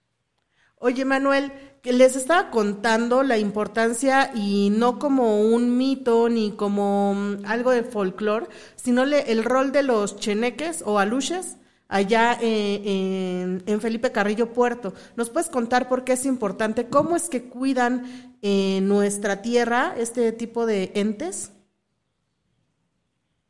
Oye, 0.80 1.04
Manuel, 1.04 1.50
que 1.82 1.92
les 1.92 2.14
estaba 2.14 2.50
contando 2.50 3.25
la 3.25 3.38
importancia 3.38 4.30
y 4.34 4.70
no 4.70 4.98
como 5.00 5.40
un 5.40 5.76
mito 5.76 6.28
ni 6.28 6.52
como 6.52 7.14
mm, 7.14 7.46
algo 7.46 7.72
de 7.72 7.82
folclore, 7.82 8.46
sino 8.76 9.02
el 9.02 9.44
rol 9.44 9.72
de 9.72 9.82
los 9.82 10.16
cheneques 10.16 10.82
o 10.87 10.98
aluches 10.98 11.58
allá 11.88 12.37
eh, 12.40 13.61
en, 13.66 13.80
Felipe 13.80 14.12
Carrillo 14.12 14.52
Puerto. 14.52 14.92
¿Nos 15.16 15.30
puedes 15.30 15.49
contar 15.49 15.88
por 15.88 16.04
qué 16.04 16.12
es 16.12 16.26
importante? 16.26 16.88
¿Cómo 16.88 17.16
es 17.16 17.28
que 17.28 17.49
cuidan 17.49 18.04
en 18.42 18.87
nuestra 18.87 19.42
tierra 19.42 19.95
este 19.97 20.33
tipo 20.33 20.66
de 20.66 20.92
entes? 20.95 21.54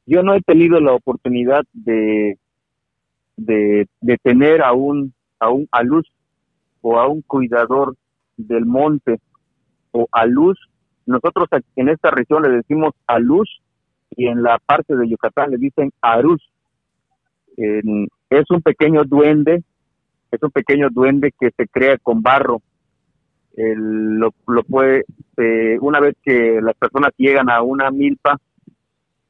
Yo 0.06 0.22
no 0.22 0.34
he 0.34 0.40
tenido 0.40 0.80
la 0.80 0.94
oportunidad 0.94 1.64
de, 1.72 2.38
de, 3.36 3.86
tener 4.22 4.62
a 4.62 4.72
un, 4.72 5.12
a 5.38 5.50
un 5.50 5.68
aluz 5.70 6.06
o 6.80 6.98
a 6.98 7.06
un 7.08 7.20
cuidador 7.22 7.94
del 8.36 8.64
monte 8.64 9.20
o 9.90 10.06
a 10.12 10.24
luz. 10.24 10.58
Nosotros 11.04 11.48
en 11.76 11.88
esta 11.88 12.10
región 12.10 12.42
le 12.42 12.50
decimos 12.50 12.94
a 13.06 13.18
luz 13.18 13.60
y 14.16 14.28
en 14.28 14.42
la 14.42 14.58
parte 14.58 14.96
de 14.96 15.08
Yucatán 15.08 15.50
le 15.50 15.58
dicen 15.58 15.92
aruz. 16.00 16.40
Es 18.30 18.50
un 18.50 18.62
pequeño 18.62 19.04
duende, 19.04 19.62
es 20.30 20.42
un 20.42 20.50
pequeño 20.50 20.88
duende 20.90 21.32
que 21.38 21.50
se 21.56 21.66
crea 21.68 21.98
con 21.98 22.22
barro. 22.22 22.60
lo, 23.56 24.32
lo, 24.46 24.62
puede, 24.64 25.04
eh, 25.36 25.78
una 25.80 26.00
vez 26.00 26.16
que 26.22 26.60
las 26.62 26.76
personas 26.76 27.12
llegan 27.16 27.50
a 27.50 27.62
una 27.62 27.90
milpa, 27.90 28.38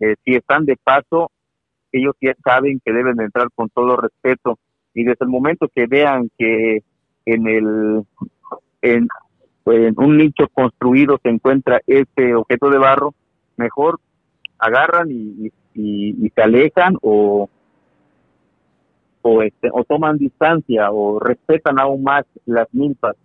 eh, 0.01 0.17
si 0.25 0.35
están 0.35 0.65
de 0.65 0.77
paso, 0.77 1.31
ellos 1.93 2.15
ya 2.21 2.35
saben 2.45 2.81
que 2.85 2.93
deben 2.93 3.21
entrar 3.21 3.49
con 3.55 3.69
todo 3.71 3.97
respeto 3.97 4.59
y 4.95 5.05
desde 5.05 5.25
el 5.25 5.29
momento 5.29 5.69
que 5.75 5.87
vean 5.87 6.31
que 6.37 6.83
en 7.25 7.47
el 7.47 8.03
en, 8.83 9.09
un 9.65 10.17
nicho 10.17 10.49
construido 10.49 11.19
se 11.23 11.29
encuentra 11.29 11.81
este 11.87 12.35
objeto 12.35 12.71
de 12.71 12.79
barro, 12.79 13.15
mejor 13.57 14.01
agarran 14.59 15.11
y, 15.11 15.53
y, 15.75 16.31
se 16.35 16.43
alejan 16.43 16.97
o 17.03 17.51
o, 19.29 19.43
este, 19.43 19.69
o 19.73 19.85
toman 19.85 20.17
distancia 20.17 20.91
o 20.91 21.21
respetan 21.21 21.79
aún 21.79 22.03
más 22.03 22.25
las 22.47 22.73
milpas. 22.73 23.17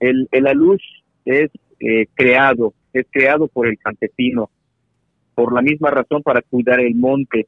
El, 0.00 0.28
el 0.32 0.46
alush 0.46 0.82
es 1.24 1.50
eh, 1.80 2.06
creado, 2.14 2.74
es 2.92 3.06
creado 3.10 3.46
por 3.48 3.66
el 3.66 3.78
campesino, 3.78 4.50
por 5.34 5.52
la 5.52 5.62
misma 5.62 5.90
razón 5.90 6.22
para 6.22 6.42
cuidar 6.42 6.80
el 6.80 6.94
monte, 6.94 7.46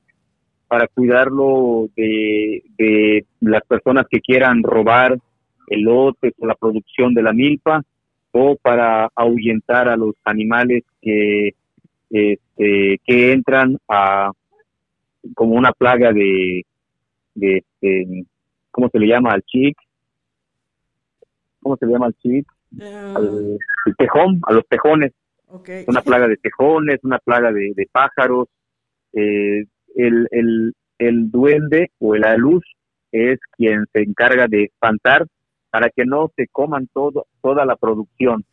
para 0.69 0.87
cuidarlo 0.87 1.89
de, 1.97 2.63
de 2.79 3.25
las 3.41 3.63
personas 3.65 4.07
que 4.09 4.21
quieran 4.21 4.63
robar 4.63 5.19
elotes 5.67 6.33
o 6.39 6.47
la 6.47 6.55
producción 6.55 7.13
de 7.15 7.23
la 7.23 7.33
milpa 7.33 7.83
o 8.33 8.57
para 8.57 9.09
ahuyentar 9.17 9.89
a 9.89 9.97
los 9.97 10.15
animales 10.25 10.85
que 11.03 11.55
este, 12.11 13.01
que 13.05 13.33
entran 13.33 13.79
a 13.89 14.33
como 15.35 15.55
una 15.55 15.73
plaga 15.73 16.13
de, 16.13 16.65
de 17.41 17.59
este, 17.59 18.27
¿cómo 18.71 18.89
se 18.91 18.99
le 18.99 19.07
llama 19.07 19.33
al 19.33 19.43
chic? 19.43 19.77
¿Cómo 21.63 21.77
se 21.77 21.87
le 21.87 21.93
llama 21.93 22.07
al 22.07 22.15
chic? 22.15 22.47
Ah. 22.81 23.15
al, 23.17 23.59
tejón, 23.99 24.41
a 24.47 24.53
los 24.53 24.67
tejones. 24.69 25.13
Una 25.89 26.03
plaga 26.03 26.29
de 26.29 26.37
tejones, 26.37 27.01
una 27.03 27.19
plaga 27.19 27.53
de, 27.53 27.89
pájaros. 27.91 28.49
Eh, 29.13 29.65
el, 29.97 30.29
el, 30.31 30.73
el 30.99 31.31
duende 31.31 31.91
o 31.99 32.15
el 32.15 32.25
aluz 32.25 32.63
es 33.11 33.41
quien 33.57 33.87
se 33.93 34.03
encarga 34.03 34.47
de 34.47 34.65
espantar 34.65 35.27
para 35.71 35.91
que 35.91 36.05
no 36.05 36.31
se 36.37 36.47
coman 36.49 36.89
todo, 36.93 37.27
toda 37.43 37.65
la 37.65 37.77
producción. 37.77 38.45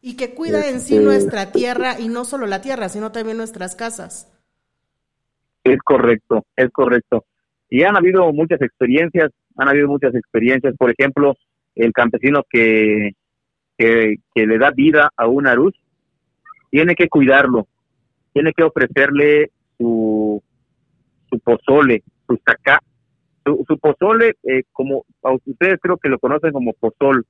Y 0.00 0.16
que 0.16 0.34
cuida 0.34 0.68
en 0.68 0.80
sí 0.80 0.96
este, 0.96 1.04
nuestra 1.04 1.52
tierra 1.52 1.98
y 1.98 2.08
no 2.08 2.24
solo 2.24 2.46
la 2.46 2.60
tierra, 2.60 2.88
sino 2.88 3.12
también 3.12 3.38
nuestras 3.38 3.74
casas. 3.74 4.30
Es 5.62 5.78
correcto, 5.82 6.44
es 6.56 6.70
correcto. 6.70 7.24
Y 7.74 7.82
han 7.82 7.96
habido 7.96 8.32
muchas 8.32 8.62
experiencias, 8.62 9.32
han 9.56 9.68
habido 9.68 9.88
muchas 9.88 10.14
experiencias. 10.14 10.76
Por 10.76 10.92
ejemplo, 10.92 11.34
el 11.74 11.92
campesino 11.92 12.44
que, 12.48 13.16
que, 13.76 14.16
le 14.32 14.58
da 14.58 14.70
vida 14.70 15.10
a 15.16 15.26
un 15.26 15.48
aruz, 15.48 15.74
tiene 16.70 16.94
que 16.94 17.08
cuidarlo, 17.08 17.66
tiene 18.32 18.52
que 18.52 18.62
ofrecerle 18.62 19.50
su, 19.76 20.40
su 21.28 21.40
pozole, 21.40 22.04
su 22.28 22.38
sacá, 22.46 22.80
su, 23.44 23.66
pozole, 23.80 24.36
eh, 24.44 24.62
como 24.70 25.04
ustedes 25.44 25.80
creo 25.82 25.96
que 25.96 26.10
lo 26.10 26.20
conocen 26.20 26.52
como 26.52 26.74
pozol. 26.74 27.26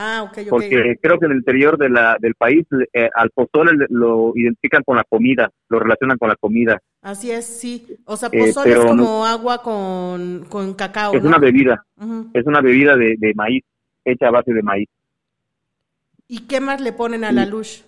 Ah, 0.00 0.30
Porque 0.48 0.96
creo 1.02 1.18
que 1.18 1.26
en 1.26 1.32
el 1.32 1.38
interior 1.38 1.76
de 1.76 1.90
la, 1.90 2.16
del 2.20 2.36
país 2.36 2.64
eh, 2.92 3.10
al 3.14 3.30
pozole 3.30 3.72
lo 3.88 4.32
identifican 4.36 4.84
con 4.84 4.96
la 4.96 5.02
comida, 5.02 5.50
lo 5.68 5.80
relacionan 5.80 6.16
con 6.18 6.28
la 6.28 6.36
comida. 6.36 6.80
Así 7.02 7.32
es, 7.32 7.44
sí. 7.44 7.96
O 8.04 8.16
sea, 8.16 8.28
eh, 8.32 8.38
pozole 8.38 8.72
es 8.72 8.84
como 8.84 9.26
agua 9.26 9.60
con, 9.60 10.46
con 10.48 10.74
cacao. 10.74 11.14
Es 11.14 11.24
una 11.24 11.38
bebida, 11.38 11.84
es 12.32 12.46
una 12.46 12.60
bebida 12.60 12.96
de, 12.96 13.16
de, 13.18 13.34
maíz, 13.34 13.64
hecha 14.04 14.28
a 14.28 14.30
base 14.30 14.52
de 14.52 14.62
maíz. 14.62 14.88
¿Y 16.28 16.46
qué 16.46 16.60
más 16.60 16.80
le 16.80 16.92
ponen 16.92 17.24
a 17.24 17.32
la 17.32 17.44
luz? 17.44 17.84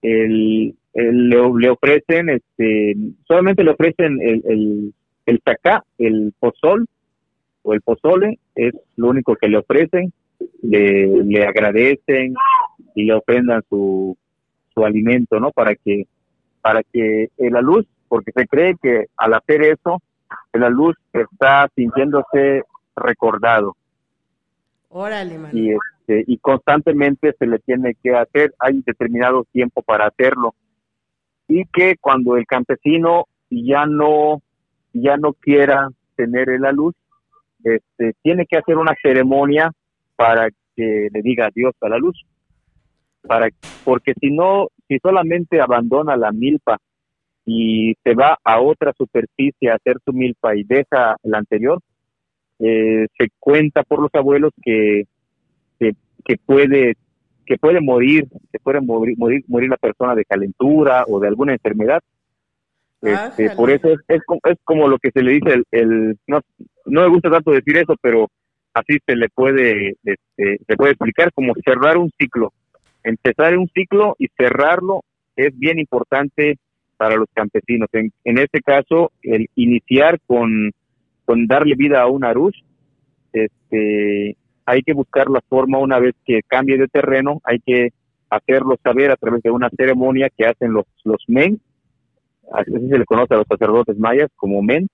El, 0.00 0.74
le, 0.94 1.70
ofrecen, 1.70 2.30
este, 2.30 2.96
solamente 3.28 3.62
le 3.62 3.70
ofrecen 3.70 4.20
el, 4.20 4.42
el 4.44 4.94
el 5.26 5.40
tacá, 5.40 5.84
el 5.98 6.32
pozol 6.38 6.86
o 7.62 7.74
el 7.74 7.80
pozole 7.80 8.38
es 8.54 8.74
lo 8.96 9.08
único 9.08 9.36
que 9.36 9.48
le 9.48 9.58
ofrecen, 9.58 10.12
le, 10.62 11.06
le 11.24 11.46
agradecen 11.46 12.34
y 12.94 13.04
le 13.04 13.14
ofrendan 13.14 13.62
su, 13.68 14.16
su 14.74 14.84
alimento, 14.84 15.38
¿no? 15.38 15.50
Para 15.50 15.74
que, 15.74 16.06
para 16.60 16.82
que 16.82 17.28
la 17.38 17.60
luz, 17.60 17.86
porque 18.08 18.32
se 18.32 18.46
cree 18.46 18.76
que 18.80 19.06
al 19.16 19.34
hacer 19.34 19.62
eso, 19.62 20.00
la 20.52 20.70
luz 20.70 20.96
está 21.12 21.68
sintiéndose 21.74 22.62
recordado. 22.96 23.76
Órale, 24.88 25.38
Y, 25.52 25.70
este, 25.70 26.24
y 26.26 26.38
constantemente 26.38 27.34
se 27.38 27.46
le 27.46 27.58
tiene 27.60 27.94
que 28.02 28.14
hacer, 28.14 28.54
hay 28.58 28.82
determinado 28.82 29.44
tiempo 29.52 29.82
para 29.82 30.06
hacerlo. 30.06 30.54
Y 31.48 31.64
que 31.66 31.96
cuando 31.96 32.36
el 32.36 32.46
campesino 32.46 33.26
ya 33.50 33.86
no 33.86 34.42
ya 34.94 35.16
no 35.16 35.32
quiera 35.32 35.88
tener 36.16 36.48
la 36.60 36.70
luz, 36.72 36.94
este, 37.64 38.14
tiene 38.22 38.44
que 38.46 38.58
hacer 38.58 38.76
una 38.76 38.94
ceremonia 39.02 39.72
para 40.16 40.48
que 40.76 41.08
le 41.12 41.22
diga 41.22 41.46
adiós 41.46 41.74
a 41.80 41.88
la 41.88 41.98
luz. 41.98 42.24
Para, 43.22 43.48
porque 43.84 44.14
si 44.20 44.30
no, 44.30 44.68
si 44.88 44.98
solamente 44.98 45.60
abandona 45.60 46.16
la 46.16 46.32
milpa 46.32 46.78
y 47.44 47.94
se 48.02 48.14
va 48.14 48.38
a 48.42 48.60
otra 48.60 48.92
superficie 48.96 49.70
a 49.70 49.76
hacer 49.76 49.98
su 50.04 50.12
milpa 50.12 50.56
y 50.56 50.64
deja 50.64 51.16
la 51.22 51.38
anterior, 51.38 51.80
eh, 52.58 53.06
se 53.18 53.28
cuenta 53.38 53.82
por 53.82 54.00
los 54.00 54.14
abuelos 54.14 54.52
que, 54.62 55.04
que, 55.78 56.36
puede 56.36 56.94
que 57.44 57.58
puede 57.58 57.80
morir, 57.80 58.28
que 58.52 58.58
puede 58.60 58.80
morir, 58.80 59.16
morir, 59.18 59.44
morir 59.48 59.68
la 59.68 59.76
persona 59.76 60.14
de 60.14 60.24
calentura 60.24 61.04
o 61.08 61.18
de 61.18 61.28
alguna 61.28 61.52
enfermedad. 61.52 62.00
Este, 63.00 63.50
por 63.56 63.68
eso 63.68 63.88
es, 63.88 63.98
es, 64.06 64.20
es, 64.44 64.58
como 64.62 64.86
lo 64.86 64.98
que 64.98 65.10
se 65.10 65.22
le 65.22 65.32
dice 65.32 65.62
el, 65.72 66.16
no, 66.28 66.40
no 66.86 67.00
me 67.00 67.08
gusta 67.08 67.30
tanto 67.30 67.50
decir 67.50 67.76
eso, 67.76 67.96
pero 68.00 68.28
así 68.74 68.98
se 69.06 69.16
le 69.16 69.28
puede 69.28 69.96
este, 70.04 70.58
se 70.66 70.76
puede 70.76 70.92
explicar 70.92 71.32
como 71.32 71.54
cerrar 71.64 71.96
un 71.96 72.10
ciclo. 72.18 72.52
Empezar 73.04 73.56
un 73.56 73.68
ciclo 73.68 74.14
y 74.18 74.28
cerrarlo 74.36 75.02
es 75.36 75.58
bien 75.58 75.78
importante 75.78 76.58
para 76.96 77.16
los 77.16 77.28
campesinos. 77.34 77.88
En, 77.92 78.38
este 78.38 78.60
caso, 78.60 79.10
el 79.22 79.48
iniciar 79.56 80.20
con 80.26 80.72
darle 81.46 81.74
vida 81.74 82.02
a 82.02 82.06
un 82.06 82.24
arush, 82.24 82.60
este, 83.32 84.36
hay 84.66 84.82
que 84.82 84.92
buscar 84.92 85.28
la 85.28 85.40
forma 85.48 85.78
una 85.78 85.98
vez 85.98 86.14
que 86.24 86.40
cambie 86.46 86.78
de 86.78 86.88
terreno, 86.88 87.40
hay 87.44 87.58
que 87.60 87.90
hacerlo 88.30 88.76
saber 88.82 89.10
a 89.10 89.16
través 89.16 89.42
de 89.42 89.50
una 89.50 89.68
ceremonia 89.70 90.30
que 90.36 90.46
hacen 90.46 90.72
los, 90.72 90.86
los 91.04 91.22
men, 91.28 91.60
así 92.52 92.70
se 92.70 92.98
le 92.98 93.04
conoce 93.04 93.34
a 93.34 93.38
los 93.38 93.46
sacerdotes 93.46 93.98
mayas 93.98 94.30
como 94.36 94.62
men, 94.62 94.88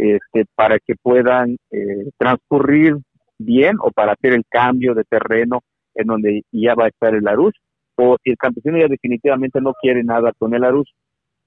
Este, 0.00 0.46
para 0.54 0.78
que 0.78 0.94
puedan 0.94 1.58
eh, 1.70 2.08
transcurrir 2.16 2.96
bien 3.38 3.76
o 3.82 3.90
para 3.90 4.12
hacer 4.12 4.32
el 4.32 4.44
cambio 4.48 4.94
de 4.94 5.04
terreno 5.04 5.60
en 5.94 6.06
donde 6.06 6.42
ya 6.50 6.74
va 6.74 6.86
a 6.86 6.88
estar 6.88 7.14
el 7.14 7.28
arush, 7.28 7.56
o 7.96 8.16
si 8.24 8.30
el 8.30 8.38
campesino 8.38 8.78
ya 8.78 8.88
definitivamente 8.88 9.60
no 9.60 9.74
quiere 9.74 10.02
nada 10.02 10.32
con 10.38 10.54
el 10.54 10.64
arush, 10.64 10.88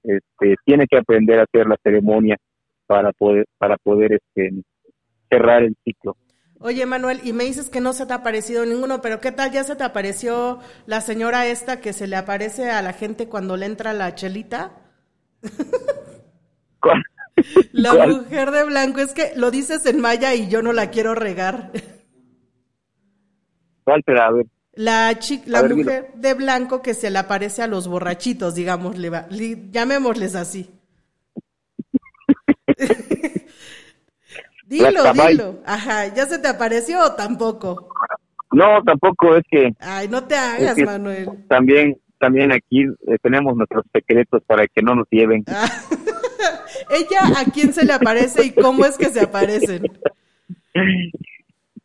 este, 0.04 0.54
tiene 0.64 0.86
que 0.86 0.98
aprender 0.98 1.40
a 1.40 1.44
hacer 1.44 1.66
la 1.66 1.76
ceremonia 1.82 2.36
para 2.86 3.12
poder, 3.12 3.46
para 3.58 3.76
poder 3.78 4.12
este, 4.12 4.52
cerrar 5.28 5.64
el 5.64 5.74
ciclo. 5.82 6.16
Oye, 6.60 6.86
Manuel, 6.86 7.22
y 7.24 7.32
me 7.32 7.42
dices 7.42 7.70
que 7.70 7.80
no 7.80 7.92
se 7.92 8.06
te 8.06 8.12
ha 8.12 8.16
aparecido 8.16 8.64
ninguno, 8.64 9.00
pero 9.00 9.20
¿qué 9.20 9.32
tal 9.32 9.50
ya 9.50 9.64
se 9.64 9.74
te 9.74 9.82
apareció 9.82 10.60
la 10.86 11.00
señora 11.00 11.48
esta 11.48 11.80
que 11.80 11.92
se 11.92 12.06
le 12.06 12.14
aparece 12.14 12.70
a 12.70 12.82
la 12.82 12.92
gente 12.92 13.28
cuando 13.28 13.56
le 13.56 13.66
entra 13.66 13.92
la 13.94 14.14
chelita? 14.14 14.70
¿Cuál? 17.34 17.68
La 17.72 18.06
mujer 18.06 18.50
de 18.50 18.64
blanco, 18.64 19.00
es 19.00 19.12
que 19.12 19.32
lo 19.36 19.50
dices 19.50 19.86
en 19.86 20.00
maya 20.00 20.34
y 20.34 20.48
yo 20.48 20.62
no 20.62 20.72
la 20.72 20.90
quiero 20.90 21.14
regar. 21.14 21.72
¿Cuál 23.84 24.02
será? 24.04 24.26
A 24.26 24.32
ver. 24.32 24.46
La, 24.76 25.16
la 25.46 25.62
mujer 25.62 26.12
de 26.14 26.34
blanco 26.34 26.82
que 26.82 26.94
se 26.94 27.10
le 27.10 27.18
aparece 27.18 27.62
a 27.62 27.68
los 27.68 27.86
borrachitos, 27.86 28.56
digamos, 28.56 28.96
llamémosles 29.70 30.34
así. 30.34 30.68
dilo, 34.66 35.12
dilo. 35.12 35.60
Ajá, 35.64 36.12
¿ya 36.12 36.26
se 36.26 36.40
te 36.40 36.48
apareció 36.48 37.04
o 37.04 37.12
tampoco? 37.12 37.88
No, 38.50 38.82
tampoco, 38.84 39.36
es 39.36 39.44
que... 39.48 39.72
Ay, 39.78 40.08
no 40.08 40.24
te 40.24 40.34
hagas, 40.34 40.76
Manuel. 40.78 41.28
También, 41.48 41.96
también 42.18 42.50
aquí 42.50 42.82
eh, 42.82 43.16
tenemos 43.22 43.56
nuestros 43.56 43.84
secretos 43.92 44.42
para 44.44 44.66
que 44.66 44.82
no 44.82 44.96
nos 44.96 45.06
lleven. 45.10 45.44
Ah. 45.46 45.68
¿Ella 46.90 47.40
a 47.40 47.44
quién 47.52 47.72
se 47.72 47.84
le 47.84 47.92
aparece 47.92 48.44
y 48.44 48.52
cómo 48.52 48.84
es 48.84 48.96
que 48.96 49.10
se 49.10 49.20
aparecen? 49.20 49.82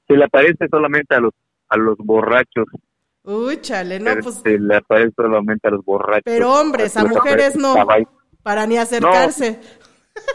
Se 0.07 0.13
le 0.15 0.23
aparece 0.23 0.67
solamente 0.69 1.15
a 1.15 1.19
los, 1.19 1.33
a 1.67 1.77
los 1.77 1.97
borrachos. 1.97 2.65
Uy, 3.23 3.61
chale, 3.61 3.99
no, 3.99 4.11
pues... 4.23 4.35
Se 4.43 4.57
le 4.57 4.75
aparece 4.75 5.13
solamente 5.15 5.67
a 5.67 5.71
los 5.71 5.85
borrachos. 5.85 6.23
Pero 6.25 6.53
hombres, 6.53 6.97
a 6.97 7.05
mujeres 7.05 7.55
no, 7.55 7.75
para 8.41 8.65
ni 8.65 8.77
acercarse. 8.77 9.59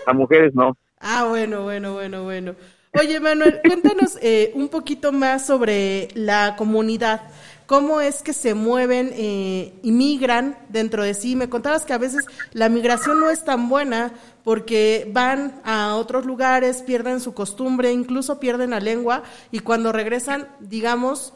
A 0.06 0.12
mujeres 0.12 0.54
no. 0.54 0.76
Ah, 0.99 1.26
bueno, 1.28 1.62
bueno, 1.64 1.94
bueno, 1.94 2.24
bueno. 2.24 2.55
Oye, 2.98 3.18
Manuel, 3.18 3.61
cuéntanos 3.66 4.16
eh, 4.22 4.53
un 4.55 4.68
poquito 4.68 5.11
más 5.11 5.44
sobre 5.46 6.09
la 6.14 6.55
comunidad. 6.57 7.22
¿Cómo 7.66 8.03
es 8.03 8.22
que 8.22 8.35
se 8.35 8.53
mueven 8.55 9.11
eh, 9.14 9.72
y 9.83 9.92
migran 9.92 10.59
dentro 10.68 11.03
de 11.03 11.14
sí? 11.14 11.35
Me 11.35 11.48
contabas 11.48 11.87
que 11.87 11.94
a 11.94 11.98
veces 11.98 12.27
la 12.53 12.68
migración 12.68 13.20
no 13.20 13.31
es 13.31 13.44
tan 13.44 13.68
buena 13.70 14.12
porque 14.42 15.11
van 15.12 15.62
a 15.64 15.96
otros 15.96 16.27
lugares, 16.27 16.83
pierden 16.83 17.20
su 17.20 17.33
costumbre, 17.33 17.90
incluso 17.92 18.38
pierden 18.38 18.70
la 18.70 18.81
lengua 18.81 19.22
y 19.50 19.61
cuando 19.61 19.92
regresan, 19.92 20.48
digamos, 20.61 21.33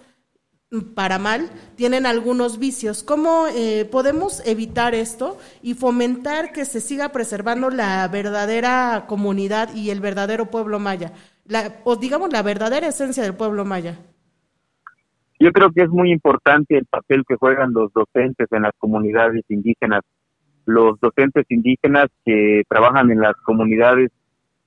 para 0.95 1.19
mal, 1.19 1.49
tienen 1.77 2.05
algunos 2.05 2.59
vicios. 2.59 3.03
¿Cómo 3.03 3.47
eh, 3.49 3.87
podemos 3.91 4.43
evitar 4.45 4.95
esto 4.95 5.39
y 5.63 5.73
fomentar 5.73 6.53
que 6.53 6.67
se 6.67 6.83
siga 6.83 7.09
preservando 7.09 7.71
la 7.71 8.07
verdadera 8.09 9.07
comunidad 9.09 9.75
y 9.75 9.89
el 9.89 10.01
verdadero 10.01 10.51
pueblo 10.51 10.79
maya? 10.79 11.13
La, 11.47 11.81
o 11.85 11.97
digamos 11.97 12.31
la 12.31 12.43
verdadera 12.43 12.89
esencia 12.89 13.23
del 13.23 13.35
pueblo 13.35 13.65
maya. 13.65 13.99
Yo 15.41 15.53
creo 15.53 15.71
que 15.71 15.83
es 15.83 15.89
muy 15.89 16.11
importante 16.11 16.77
el 16.77 16.87
papel 16.87 17.25
que 17.29 17.37
juegan 17.37 17.73
los 17.73 17.93
docentes 17.93 18.49
en 18.51 18.63
las 18.63 18.73
comunidades 18.79 19.45
indígenas. 19.49 20.03
Los 20.67 20.99
docentes 21.01 21.47
indígenas 21.49 22.09
que 22.25 22.63
trabajan 22.69 23.11
en 23.11 23.21
las 23.21 23.37
comunidades 23.37 24.11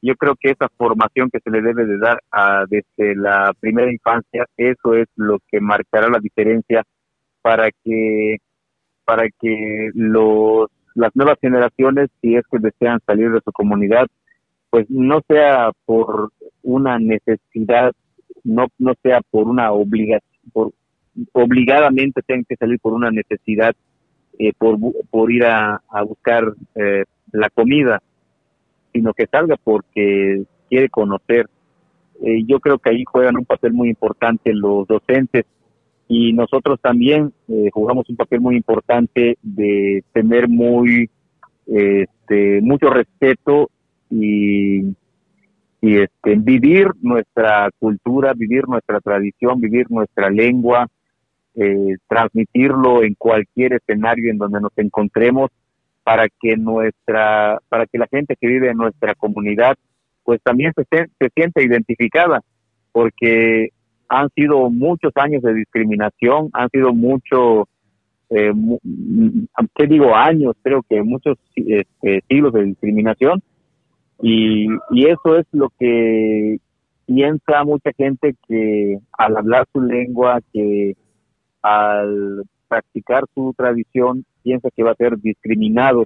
yo 0.01 0.15
creo 0.15 0.35
que 0.35 0.51
esa 0.51 0.67
formación 0.77 1.29
que 1.29 1.39
se 1.39 1.51
le 1.51 1.61
debe 1.61 1.85
de 1.85 1.97
dar 1.99 2.21
a, 2.31 2.65
desde 2.67 3.15
la 3.15 3.53
primera 3.59 3.91
infancia, 3.91 4.45
eso 4.57 4.95
es 4.95 5.07
lo 5.15 5.37
que 5.49 5.61
marcará 5.61 6.09
la 6.09 6.19
diferencia 6.19 6.83
para 7.41 7.69
que 7.83 8.37
para 9.05 9.27
que 9.39 9.91
los 9.93 10.69
las 10.95 11.15
nuevas 11.15 11.37
generaciones, 11.39 12.09
si 12.21 12.35
es 12.35 12.43
que 12.51 12.59
desean 12.59 12.99
salir 13.05 13.31
de 13.31 13.39
su 13.45 13.51
comunidad, 13.51 14.07
pues 14.69 14.89
no 14.89 15.21
sea 15.27 15.71
por 15.85 16.31
una 16.63 16.99
necesidad, 16.99 17.93
no 18.43 18.67
no 18.79 18.93
sea 19.03 19.21
por 19.29 19.47
una 19.47 19.71
obligación, 19.71 20.30
por 20.51 20.73
obligadamente 21.33 22.21
tengan 22.21 22.45
que 22.45 22.55
salir 22.55 22.79
por 22.79 22.93
una 22.93 23.11
necesidad, 23.11 23.75
eh, 24.39 24.53
por, 24.57 24.77
por 25.09 25.31
ir 25.31 25.45
a, 25.45 25.81
a 25.89 26.03
buscar 26.03 26.53
eh, 26.75 27.03
la 27.31 27.49
comida, 27.49 28.01
sino 28.93 29.13
que 29.13 29.27
salga 29.27 29.57
porque 29.61 30.43
quiere 30.69 30.89
conocer. 30.89 31.49
Eh, 32.23 32.43
yo 32.45 32.59
creo 32.59 32.77
que 32.77 32.91
ahí 32.91 33.03
juegan 33.03 33.37
un 33.37 33.45
papel 33.45 33.73
muy 33.73 33.89
importante 33.89 34.53
los 34.53 34.87
docentes 34.87 35.45
y 36.07 36.33
nosotros 36.33 36.79
también 36.81 37.33
eh, 37.47 37.69
jugamos 37.73 38.07
un 38.09 38.15
papel 38.15 38.41
muy 38.41 38.55
importante 38.55 39.37
de 39.41 40.03
tener 40.13 40.47
muy 40.47 41.09
este, 41.65 42.61
mucho 42.61 42.89
respeto 42.89 43.69
y, 44.09 44.81
y 45.81 45.97
este, 45.97 46.35
vivir 46.35 46.87
nuestra 47.01 47.69
cultura, 47.79 48.33
vivir 48.33 48.67
nuestra 48.67 48.99
tradición, 49.01 49.59
vivir 49.59 49.89
nuestra 49.89 50.29
lengua, 50.29 50.87
eh, 51.55 51.97
transmitirlo 52.07 53.03
en 53.03 53.15
cualquier 53.15 53.73
escenario 53.73 54.29
en 54.31 54.37
donde 54.37 54.61
nos 54.61 54.71
encontremos 54.77 55.49
para 56.03 56.27
que 56.29 56.55
nuestra, 56.55 57.59
para 57.67 57.87
que 57.87 57.97
la 57.97 58.07
gente 58.07 58.35
que 58.39 58.47
vive 58.47 58.69
en 58.69 58.77
nuestra 58.77 59.15
comunidad, 59.15 59.75
pues 60.23 60.39
también 60.43 60.71
se, 60.75 61.07
se 61.19 61.29
siente 61.33 61.63
identificada, 61.63 62.41
porque 62.91 63.69
han 64.07 64.29
sido 64.35 64.69
muchos 64.69 65.11
años 65.15 65.41
de 65.41 65.53
discriminación, 65.53 66.49
han 66.53 66.69
sido 66.69 66.93
muchos, 66.93 67.65
eh, 68.29 68.51
¿qué 69.75 69.87
digo? 69.87 70.15
Años, 70.15 70.53
creo 70.61 70.83
que 70.87 71.01
muchos 71.01 71.37
este, 71.55 72.21
siglos 72.27 72.53
de 72.53 72.65
discriminación, 72.65 73.41
y, 74.21 74.67
y 74.91 75.07
eso 75.07 75.37
es 75.37 75.45
lo 75.51 75.69
que 75.79 76.59
piensa 77.05 77.63
mucha 77.63 77.91
gente 77.97 78.35
que 78.47 78.99
al 79.17 79.37
hablar 79.37 79.67
su 79.73 79.81
lengua, 79.81 80.39
que 80.53 80.95
al 81.61 82.43
practicar 82.67 83.25
su 83.33 83.53
tradición, 83.57 84.25
piensa 84.43 84.69
que 84.75 84.83
va 84.83 84.91
a 84.91 84.95
ser 84.95 85.17
discriminado. 85.17 86.05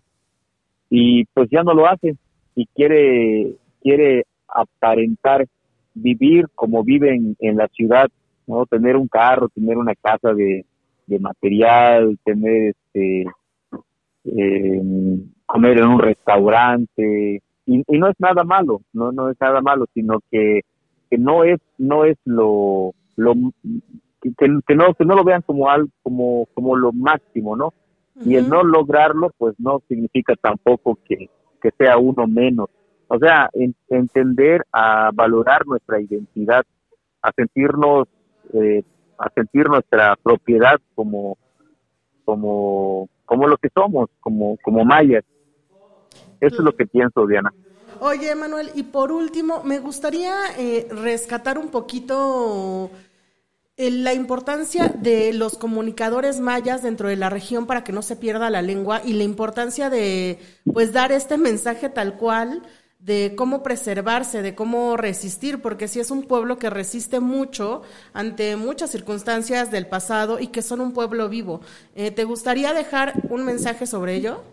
Y 0.89 1.25
pues 1.25 1.49
ya 1.49 1.63
no 1.63 1.73
lo 1.73 1.87
hace 1.87 2.15
y 2.55 2.65
quiere 2.67 3.55
quiere 3.81 4.25
aparentar 4.47 5.45
vivir 5.93 6.47
como 6.55 6.83
viven 6.83 7.35
en 7.39 7.57
la 7.57 7.67
ciudad, 7.67 8.09
no 8.47 8.65
tener 8.65 8.95
un 8.95 9.07
carro, 9.07 9.49
tener 9.49 9.77
una 9.77 9.93
casa 9.95 10.33
de, 10.33 10.65
material, 11.19 12.17
tener 12.23 12.73
este 12.73 13.25
em, 14.25 15.23
comer 15.45 15.77
en 15.77 15.85
un 15.85 15.99
restaurante 15.99 17.41
y, 17.65 17.83
no 17.97 18.07
es 18.07 18.15
nada 18.19 18.43
malo, 18.43 18.81
no 18.93 19.11
no 19.11 19.29
es 19.29 19.37
nada 19.39 19.61
malo, 19.61 19.85
sino 19.93 20.19
que, 20.31 20.61
que 21.09 21.17
no 21.17 21.43
es 21.43 21.59
no 21.77 22.05
es 22.05 22.17
lo 22.25 22.93
lo 23.15 23.33
que, 24.21 24.75
no 24.75 24.93
que 24.93 25.05
no 25.05 25.15
lo 25.15 25.23
vean 25.23 25.41
como 25.41 25.69
algo 25.69 25.89
como 26.03 26.47
como 26.53 26.75
lo 26.75 26.91
máximo, 26.91 27.55
¿no? 27.55 27.73
Y 28.23 28.35
el 28.35 28.47
no 28.47 28.63
lograrlo, 28.63 29.31
pues 29.37 29.55
no 29.59 29.81
significa 29.89 30.35
tampoco 30.35 30.97
que, 31.05 31.29
sea 31.77 31.97
uno 31.97 32.27
menos. 32.27 32.69
O 33.07 33.17
sea, 33.17 33.49
entender 33.89 34.63
a 34.71 35.09
valorar 35.13 35.65
nuestra 35.65 35.99
identidad, 35.99 36.63
a 37.23 37.31
sentirnos, 37.31 38.07
eh, 38.53 38.83
a 39.17 39.29
sentir 39.31 39.67
nuestra 39.67 40.15
propiedad 40.15 40.79
como, 40.93 41.37
como, 42.23 43.09
como 43.25 43.47
lo 43.47 43.57
que 43.57 43.69
somos, 43.73 44.09
como, 44.19 44.57
como 44.57 44.85
mayas. 44.85 45.23
Eso 46.45 46.57
es 46.57 46.63
lo 46.63 46.75
que 46.75 46.85
pienso, 46.85 47.25
Diana. 47.25 47.51
Oye, 47.99 48.35
Manuel, 48.35 48.69
y 48.75 48.83
por 48.83 49.11
último, 49.11 49.63
me 49.63 49.79
gustaría 49.79 50.35
eh, 50.57 50.87
rescatar 50.91 51.57
un 51.57 51.69
poquito 51.69 52.91
eh, 53.77 53.89
la 53.89 54.13
importancia 54.13 54.89
de 54.89 55.33
los 55.33 55.57
comunicadores 55.57 56.39
mayas 56.39 56.83
dentro 56.83 57.09
de 57.09 57.15
la 57.15 57.29
región 57.29 57.65
para 57.65 57.83
que 57.83 57.93
no 57.93 58.01
se 58.01 58.15
pierda 58.15 58.49
la 58.49 58.61
lengua 58.61 59.01
y 59.03 59.13
la 59.13 59.23
importancia 59.23 59.89
de 59.89 60.39
pues 60.71 60.93
dar 60.93 61.11
este 61.11 61.37
mensaje 61.37 61.89
tal 61.89 62.15
cual 62.15 62.61
de 62.99 63.33
cómo 63.35 63.63
preservarse, 63.63 64.41
de 64.41 64.55
cómo 64.55 64.97
resistir, 64.97 65.61
porque 65.61 65.87
si 65.87 65.99
es 65.99 66.11
un 66.11 66.23
pueblo 66.23 66.57
que 66.57 66.69
resiste 66.69 67.19
mucho 67.19 67.81
ante 68.13 68.55
muchas 68.55 68.91
circunstancias 68.91 69.71
del 69.71 69.87
pasado 69.87 70.39
y 70.39 70.47
que 70.47 70.61
son 70.61 70.81
un 70.81 70.91
pueblo 70.91 71.27
vivo. 71.29 71.61
Eh, 71.95 72.11
¿Te 72.11 72.23
gustaría 72.23 72.73
dejar 72.73 73.13
un 73.29 73.45
mensaje 73.45 73.85
sobre 73.87 74.15
ello? 74.15 74.43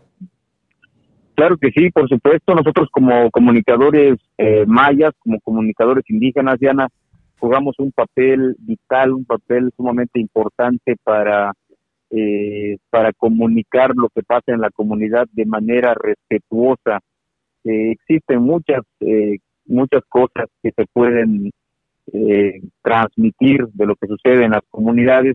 Claro 1.43 1.57
que 1.57 1.73
sí, 1.73 1.91
por 1.91 2.09
supuesto. 2.09 2.55
Nosotros 2.55 2.89
como 2.93 3.29
comunicadores 3.33 4.17
eh, 4.39 4.65
mayas, 4.65 5.11
como 5.19 5.41
comunicadores 5.41 6.09
indígenas, 6.09 6.57
Diana, 6.61 6.87
jugamos 7.41 7.75
un 7.81 7.91
papel 7.91 8.55
vital, 8.61 9.13
un 9.13 9.25
papel 9.25 9.73
sumamente 9.77 10.21
importante 10.21 10.95
para, 11.03 11.53
eh, 12.11 12.77
para 12.91 13.13
comunicar 13.13 13.91
lo 13.97 14.09
que 14.11 14.23
pasa 14.23 14.53
en 14.53 14.61
la 14.61 14.71
comunidad 14.71 15.27
de 15.33 15.45
manera 15.45 15.95
respetuosa. 15.95 17.01
Eh, 17.65 17.91
existen 17.91 18.41
muchas, 18.41 18.83
muchas 19.67 20.03
cosas 20.09 20.47
que 20.63 20.71
se 20.71 20.87
pueden 20.93 21.51
transmitir 22.83 23.67
de 23.75 23.87
lo 23.87 23.97
que 23.97 24.07
sucede 24.07 24.45
en 24.45 24.53
las 24.53 24.63
comunidades, 24.71 25.35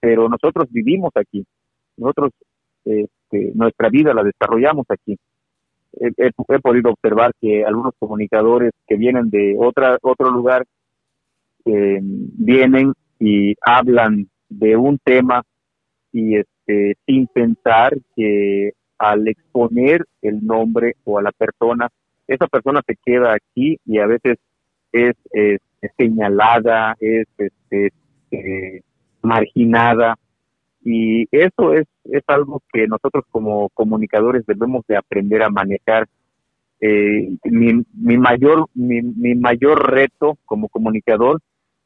pero 0.00 0.28
nosotros 0.28 0.66
vivimos 0.72 1.12
aquí. 1.14 1.46
Nosotros 1.96 2.32
este, 2.84 3.52
nuestra 3.54 3.88
vida 3.90 4.14
la 4.14 4.22
desarrollamos 4.22 4.86
aquí. 4.88 5.16
He, 5.98 6.60
podido 6.60 6.90
observar 6.90 7.32
que 7.40 7.64
algunos 7.64 7.94
comunicadores 7.98 8.72
que 8.86 8.96
vienen 8.96 9.30
de 9.30 9.56
otra, 9.58 9.98
otro 10.02 10.30
lugar 10.30 10.64
eh, 11.64 12.00
vienen 12.02 12.92
y 13.18 13.54
hablan 13.62 14.28
de 14.48 14.76
un 14.76 14.98
tema 14.98 15.42
y 16.12 16.36
este, 16.36 16.96
sin 17.06 17.26
pensar 17.28 17.96
que 18.14 18.72
al 18.98 19.26
exponer 19.28 20.04
el 20.22 20.44
nombre 20.44 20.96
o 21.04 21.18
a 21.18 21.22
la 21.22 21.32
persona, 21.32 21.88
esa 22.26 22.46
persona 22.46 22.82
se 22.86 22.96
queda 23.04 23.34
aquí 23.34 23.78
y 23.84 23.98
a 23.98 24.06
veces 24.06 24.38
es, 24.92 25.14
señalada, 25.96 26.96
es 27.00 27.26
este, 27.38 27.92
eh, 28.30 28.82
marginada 29.22 30.16
y 30.88 31.26
eso 31.32 31.72
es, 31.72 31.88
es 32.04 32.22
algo 32.28 32.62
que 32.72 32.86
nosotros 32.86 33.24
como 33.32 33.70
comunicadores 33.70 34.46
debemos 34.46 34.86
de 34.86 34.96
aprender 34.96 35.42
a 35.42 35.50
manejar. 35.50 36.06
Eh, 36.80 37.28
mi, 37.42 37.82
mi, 37.92 38.16
mayor, 38.16 38.68
mi, 38.72 39.02
mi 39.02 39.34
mayor 39.34 39.90
reto 39.90 40.38
como 40.44 40.68
comunicador 40.68 41.40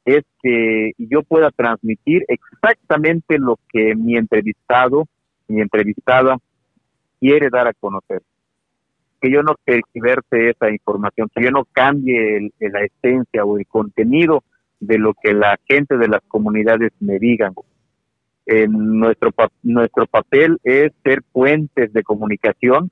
es 0.05 0.23
que 0.43 0.93
yo 0.99 1.23
pueda 1.23 1.51
transmitir 1.51 2.27
exactamente 2.29 3.39
lo 3.39 3.59
que 3.73 3.95
mi 3.95 4.19
entrevistado, 4.19 5.07
mi 5.49 5.63
entrevistada 5.63 6.37
quiere 7.19 7.49
dar 7.49 7.69
a 7.69 7.73
conocer. 7.73 8.21
Que 9.19 9.31
yo 9.31 9.43
no 9.43 9.55
tergiverse 9.65 10.51
esa 10.51 10.71
información, 10.71 11.31
que 11.35 11.43
yo 11.43 11.51
no 11.51 11.65
cambie 11.73 12.53
la 12.59 12.85
esencia 12.85 13.47
o 13.47 13.57
el 13.57 13.67
contenido 13.67 14.45
de 14.79 14.99
lo 14.99 15.15
que 15.15 15.33
la 15.33 15.59
gente 15.67 15.97
de 15.97 16.09
las 16.09 16.21
comunidades 16.29 16.93
me 17.01 17.19
digan 17.19 17.55
nuestro, 18.69 19.33
nuestro 19.63 20.07
papel 20.07 20.59
es 20.65 20.93
ser 21.05 21.23
puentes 21.33 21.93
de 21.93 22.03
comunicación 22.03 22.91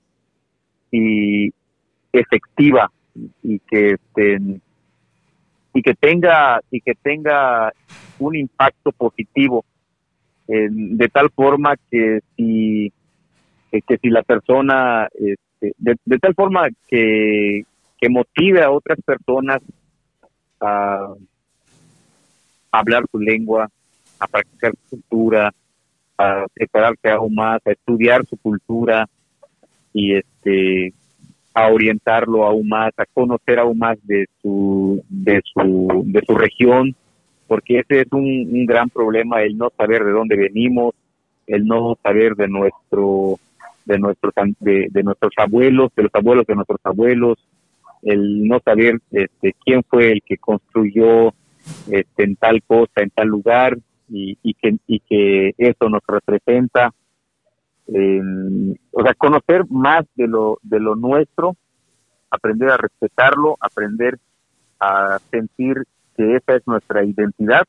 y 0.90 1.50
efectiva 2.12 2.90
y 3.42 3.58
que 3.60 3.92
este, 3.92 4.38
y 5.74 5.82
que 5.82 5.94
tenga 5.94 6.60
y 6.70 6.80
que 6.80 6.94
tenga 6.94 7.72
un 8.18 8.36
impacto 8.36 8.92
positivo 8.92 9.64
de 10.46 11.08
tal 11.08 11.30
forma 11.30 11.74
que 11.90 12.20
si 12.36 12.92
que, 13.70 13.98
si 13.98 14.08
la 14.08 14.22
persona 14.22 15.08
este, 15.14 15.74
de, 15.76 16.18
tal 16.18 16.34
forma 16.34 16.68
que, 16.88 17.64
que 18.00 18.08
motive 18.08 18.62
a 18.62 18.70
otras 18.70 18.98
personas 19.04 19.60
a 20.60 21.12
hablar 22.72 23.04
su 23.10 23.18
lengua 23.18 23.68
a 24.18 24.26
practicar 24.26 24.72
su 24.72 24.96
cultura, 24.96 25.52
a 26.16 26.46
prepararse 26.52 27.10
aún 27.10 27.34
más, 27.34 27.60
a 27.66 27.70
estudiar 27.70 28.24
su 28.26 28.36
cultura 28.36 29.08
y 29.92 30.14
este 30.14 30.92
a 31.54 31.68
orientarlo 31.68 32.44
aún 32.44 32.68
más, 32.68 32.92
a 32.96 33.06
conocer 33.06 33.58
aún 33.58 33.78
más 33.78 33.98
de 34.04 34.26
su 34.40 35.02
de 35.08 35.40
su 35.52 36.04
de 36.06 36.22
su 36.26 36.36
región, 36.36 36.94
porque 37.46 37.80
ese 37.80 38.02
es 38.02 38.12
un, 38.12 38.66
gran 38.66 38.90
problema 38.90 39.42
el 39.42 39.56
no 39.56 39.70
saber 39.76 40.04
de 40.04 40.12
dónde 40.12 40.36
venimos, 40.36 40.94
el 41.46 41.66
no 41.66 41.96
saber 42.02 42.36
de 42.36 42.48
nuestro 42.48 43.38
de 43.84 43.98
nuestros 43.98 44.34
de, 44.60 44.88
de 44.90 45.02
nuestros 45.02 45.32
abuelos, 45.36 45.90
de 45.96 46.04
los 46.04 46.14
abuelos 46.14 46.46
de 46.46 46.54
nuestros 46.54 46.80
abuelos, 46.84 47.38
el 48.02 48.46
no 48.46 48.60
saber 48.60 49.00
este 49.10 49.54
quién 49.64 49.82
fue 49.82 50.12
el 50.12 50.22
que 50.22 50.36
construyó 50.36 51.32
este, 51.90 52.24
en 52.24 52.36
tal 52.36 52.62
cosa, 52.62 52.92
en 53.02 53.10
tal 53.10 53.28
lugar, 53.28 53.78
y, 54.08 54.54
que, 54.54 54.76
y 54.86 55.00
que 55.00 55.54
eso 55.58 55.88
nos 55.88 56.02
representa. 56.06 56.92
o 57.86 59.02
sea, 59.02 59.14
conocer 59.14 59.64
más 59.70 60.04
de 60.14 60.26
lo, 60.26 60.58
de 60.62 60.80
lo 60.80 60.94
nuestro, 60.94 61.56
aprender 62.30 62.70
a 62.70 62.76
respetarlo, 62.76 63.56
aprender 63.60 64.18
a 64.80 65.18
sentir 65.30 65.84
que 66.16 66.36
esa 66.36 66.56
es 66.56 66.66
nuestra 66.66 67.04
identidad. 67.04 67.64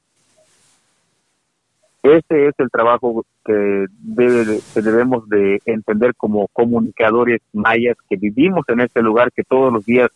Ese 2.02 2.48
es 2.48 2.56
el 2.58 2.70
trabajo 2.72 3.26
que, 3.44 3.86
debe, 4.00 4.60
que 4.74 4.82
debemos 4.82 5.28
de 5.28 5.62
entender 5.66 6.16
como 6.16 6.48
comunicadores 6.48 7.42
mayas 7.52 7.98
que 8.10 8.16
vivimos 8.16 8.64
en 8.70 8.82
este 8.82 9.02
lugar, 9.02 9.32
que 9.34 9.44
todos 9.44 9.72
los 9.74 9.86
días 9.86 10.10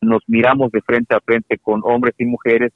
nos 0.00 0.22
miramos 0.26 0.70
de 0.70 0.82
frente 0.82 1.14
a 1.14 1.20
frente 1.20 1.58
con 1.58 1.80
hombres 1.84 2.14
y 2.18 2.26
mujeres 2.26 2.72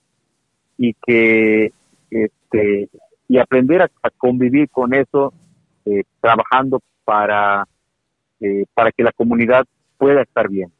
y 0.78 0.94
que 1.06 1.72
este, 2.14 2.88
y 3.28 3.38
aprender 3.38 3.82
a, 3.82 3.90
convivir 4.16 4.70
con 4.70 4.94
eso, 4.94 5.32
eh, 5.84 6.04
trabajando 6.20 6.80
para, 7.04 7.66
eh, 8.40 8.64
para 8.72 8.92
que 8.92 9.02
la 9.02 9.12
comunidad 9.12 9.64
pueda 9.98 10.22
estar 10.22 10.48
bien. 10.48 10.70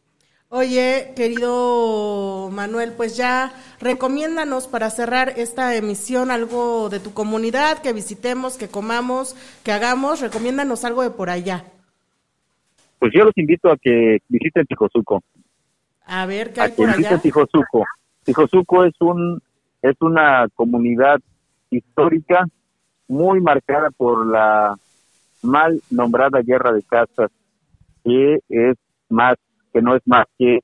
Oye, 0.49 1.13
querido 1.17 2.49
Manuel, 2.53 2.93
pues 2.97 3.17
ya 3.17 3.53
recomiéndanos 3.81 4.69
para 4.69 4.89
cerrar 4.91 5.33
esta 5.37 5.75
emisión 5.75 6.31
algo 6.31 6.91
de 6.91 7.01
tu 7.01 7.13
comunidad, 7.13 7.83
que 7.83 7.93
visitemos, 7.93 8.57
que 8.57 8.69
comamos, 8.69 9.35
que 9.65 9.73
hagamos, 9.73 10.21
recomiéndanos 10.21 10.85
algo 10.85 11.03
de 11.03 11.11
por 11.11 11.29
allá. 11.29 11.65
Pues 13.01 13.13
yo 13.13 13.25
los 13.25 13.37
invito 13.37 13.69
a 13.69 13.77
que 13.77 14.19
visiten 14.29 14.65
Tijosuco. 14.67 15.23
A 16.07 16.25
ver, 16.27 16.53
¿qué 16.53 16.61
hay 16.61 16.71
por 16.71 16.89
allá? 16.89 16.99
Visiten 16.99 17.21
Tijosuco. 17.21 17.85
Tijosuco 18.23 18.85
es 18.85 18.95
un 19.01 19.43
es 19.85 19.97
una 20.01 20.49
comunidad 20.55 21.21
histórica 21.69 22.47
muy 23.07 23.43
marcada 23.43 23.91
por 23.91 24.27
la 24.27 24.77
mal 25.43 25.79
nombrada 25.91 26.41
guerra 26.41 26.73
de 26.73 26.83
castas, 26.83 27.31
que 28.03 28.39
es 28.49 28.77
más, 29.11 29.35
que 29.75 29.83
no 29.83 29.95
es 29.95 30.01
más 30.07 30.25
que 30.39 30.61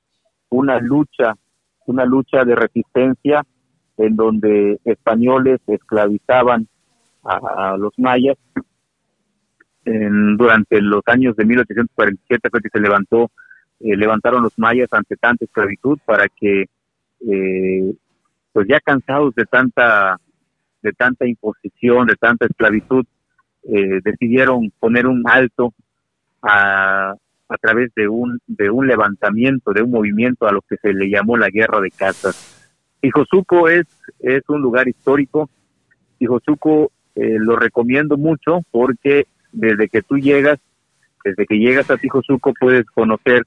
una 0.49 0.79
lucha, 0.79 1.35
una 1.85 2.03
lucha 2.03 2.43
de 2.45 2.55
resistencia 2.55 3.43
en 3.97 4.15
donde 4.15 4.79
españoles 4.85 5.61
esclavizaban 5.67 6.67
a, 7.23 7.77
los 7.77 7.93
mayas. 7.99 8.37
durante 9.85 10.81
los 10.81 11.03
años 11.05 11.35
de 11.35 11.45
1847 11.45 12.49
fue 12.49 12.61
que 12.61 12.69
se 12.69 12.79
levantó, 12.79 13.29
eh, 13.81 13.95
levantaron 13.95 14.41
los 14.41 14.57
mayas 14.57 14.91
ante 14.91 15.15
tanta 15.15 15.45
esclavitud 15.45 15.99
para 16.05 16.25
que 16.27 16.65
eh, 17.27 17.93
pues 18.53 18.67
ya 18.67 18.79
cansados 18.79 19.33
de 19.35 19.45
tanta 19.45 20.17
de 20.81 20.93
tanta 20.93 21.27
imposición, 21.27 22.07
de 22.07 22.15
tanta 22.15 22.47
esclavitud, 22.47 23.05
eh, 23.63 23.99
decidieron 24.03 24.71
poner 24.79 25.05
un 25.05 25.23
alto 25.27 25.73
a, 26.41 27.13
a 27.47 27.57
través 27.57 27.93
de 27.95 28.07
un 28.07 28.39
de 28.47 28.69
un 28.69 28.87
levantamiento, 28.87 29.73
de 29.73 29.83
un 29.83 29.91
movimiento 29.91 30.47
a 30.47 30.51
lo 30.51 30.61
que 30.61 30.77
se 30.77 30.93
le 30.93 31.09
llamó 31.09 31.37
la 31.37 31.49
guerra 31.49 31.79
de 31.81 31.91
casas. 31.91 32.57
Tijosuco 32.99 33.69
es 33.69 33.85
es 34.19 34.41
un 34.47 34.61
lugar 34.61 34.87
histórico. 34.87 35.49
Tijosuco 36.17 36.91
eh, 37.15 37.37
lo 37.39 37.55
recomiendo 37.55 38.17
mucho 38.17 38.61
porque 38.71 39.27
desde 39.51 39.89
que 39.89 40.01
tú 40.01 40.17
llegas, 40.17 40.59
desde 41.23 41.45
que 41.45 41.57
llegas 41.57 41.91
a 41.91 41.97
Tijosuco 41.97 42.53
puedes 42.59 42.85
conocer 42.85 43.43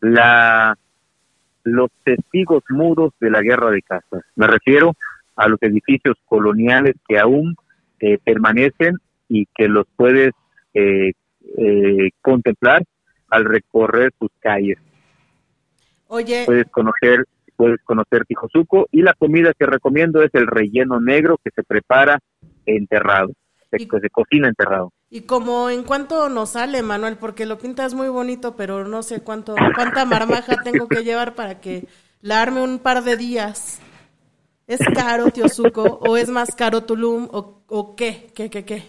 la 0.00 0.76
los 1.64 1.90
testigos 2.04 2.62
mudos 2.68 3.12
de 3.20 3.30
la 3.30 3.42
guerra 3.42 3.70
de 3.70 3.82
casas. 3.82 4.22
Me 4.36 4.46
refiero 4.46 4.94
a 5.36 5.48
los 5.48 5.60
edificios 5.62 6.16
coloniales 6.26 6.94
que 7.08 7.18
aún 7.18 7.56
eh, 8.00 8.18
permanecen 8.22 8.96
y 9.28 9.46
que 9.46 9.68
los 9.68 9.86
puedes 9.96 10.32
eh, 10.74 11.12
eh, 11.58 12.10
contemplar 12.20 12.82
al 13.28 13.44
recorrer 13.44 14.12
sus 14.18 14.30
calles. 14.40 14.78
Oye. 16.08 16.42
Puedes 16.44 16.68
conocer, 16.70 17.24
puedes 17.56 17.80
conocer 17.82 18.24
Tijosuco 18.26 18.88
y 18.92 19.02
la 19.02 19.14
comida 19.14 19.52
que 19.58 19.66
recomiendo 19.66 20.22
es 20.22 20.30
el 20.34 20.46
relleno 20.46 21.00
negro 21.00 21.38
que 21.42 21.50
se 21.54 21.62
prepara 21.62 22.18
enterrado, 22.66 23.32
se, 23.70 23.78
se 23.78 24.10
cocina 24.10 24.48
enterrado. 24.48 24.92
Y 25.14 25.26
como 25.26 25.68
en 25.68 25.84
cuánto 25.84 26.30
nos 26.30 26.52
sale, 26.52 26.82
Manuel, 26.82 27.18
porque 27.18 27.44
lo 27.44 27.58
pintas 27.58 27.92
muy 27.92 28.08
bonito, 28.08 28.56
pero 28.56 28.88
no 28.88 29.02
sé 29.02 29.20
cuánto, 29.20 29.54
cuánta 29.74 30.06
marmaja 30.06 30.56
tengo 30.64 30.88
que 30.88 31.04
llevar 31.04 31.34
para 31.34 31.60
que 31.60 31.86
la 32.22 32.40
arme 32.40 32.62
un 32.62 32.78
par 32.78 33.04
de 33.04 33.18
días. 33.18 33.82
¿Es 34.66 34.80
caro 34.94 35.30
Tiosuco 35.30 35.82
o 35.82 36.16
es 36.16 36.30
más 36.30 36.54
caro 36.54 36.84
Tulum 36.84 37.28
o, 37.30 37.62
o 37.66 37.94
qué? 37.94 38.28
¿Qué, 38.34 38.48
qué, 38.48 38.64
qué? 38.64 38.84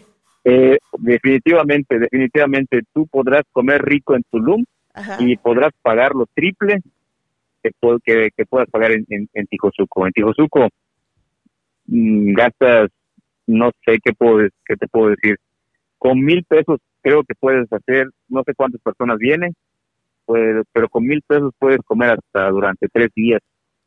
Eh, 0.45 0.77
definitivamente, 0.97 1.99
definitivamente 1.99 2.83
tú 2.93 3.05
podrás 3.07 3.43
comer 3.51 3.81
rico 3.81 4.15
en 4.15 4.23
Tulum 4.31 4.63
y 5.19 5.36
podrás 5.36 5.73
pagar 5.81 6.15
lo 6.15 6.25
triple 6.33 6.79
que, 7.62 7.71
que, 8.05 8.29
que 8.33 8.45
puedas 8.45 8.69
pagar 8.69 8.93
en, 8.93 9.05
en, 9.09 9.27
en 9.33 9.45
Tijosuco. 9.47 10.07
En 10.07 10.13
Tijosuco 10.13 10.69
mmm, 11.88 12.31
gastas, 12.31 12.91
no 13.45 13.71
sé 13.86 13.99
qué, 14.01 14.13
puedo, 14.13 14.47
qué 14.65 14.77
te 14.77 14.88
puedo 14.88 15.09
decir, 15.09 15.36
con 16.03 16.19
mil 16.19 16.43
pesos 16.43 16.81
creo 17.01 17.23
que 17.23 17.33
puedes 17.33 17.71
hacer, 17.71 18.09
no 18.27 18.43
sé 18.45 18.53
cuántas 18.53 18.81
personas 18.81 19.17
vienen, 19.17 19.55
pues, 20.25 20.65
pero 20.73 20.89
con 20.89 21.05
mil 21.05 21.21
pesos 21.25 21.53
puedes 21.57 21.79
comer 21.85 22.19
hasta 22.19 22.49
durante 22.49 22.89
tres 22.89 23.09
días. 23.15 23.39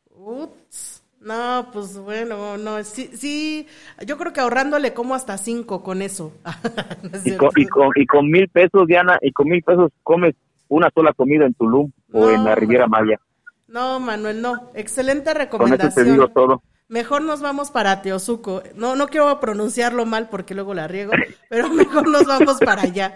Ups. 0.09 1.03
No, 1.21 1.67
pues 1.71 1.95
bueno, 1.99 2.57
no, 2.57 2.83
sí, 2.83 3.11
sí, 3.13 3.67
yo 4.05 4.17
creo 4.17 4.33
que 4.33 4.39
ahorrándole 4.39 4.95
como 4.95 5.13
hasta 5.13 5.37
cinco 5.37 5.83
con 5.83 6.01
eso. 6.01 6.33
no 7.03 7.19
y, 7.23 7.37
con, 7.37 7.49
y, 7.55 7.65
con, 7.67 7.89
y, 7.95 8.05
con, 8.07 8.31
mil 8.31 8.49
pesos, 8.49 8.87
Diana, 8.87 9.19
y 9.21 9.31
con 9.31 9.49
mil 9.49 9.61
pesos 9.61 9.91
comes 10.01 10.33
una 10.69 10.89
sola 10.95 11.13
comida 11.13 11.45
en 11.45 11.53
Tulum 11.53 11.91
no, 12.07 12.19
o 12.19 12.31
en 12.31 12.43
la 12.43 12.55
Riviera 12.55 12.87
Maya. 12.87 13.19
No, 13.67 13.99
Manuel, 13.99 14.41
no, 14.41 14.71
excelente 14.73 15.35
recomendación. 15.35 15.91
Con 15.91 16.01
eso 16.01 16.03
te 16.03 16.11
digo 16.11 16.27
todo. 16.29 16.63
Mejor 16.89 17.21
nos 17.21 17.41
vamos 17.41 17.69
para 17.69 18.01
Teosuco. 18.01 18.63
No, 18.75 18.95
no 18.95 19.07
quiero 19.07 19.39
pronunciarlo 19.39 20.05
mal 20.05 20.29
porque 20.29 20.55
luego 20.55 20.73
la 20.73 20.87
riego, 20.87 21.11
pero 21.49 21.69
mejor 21.73 22.09
nos 22.09 22.25
vamos 22.25 22.59
para 22.59 22.83
allá. 22.83 23.15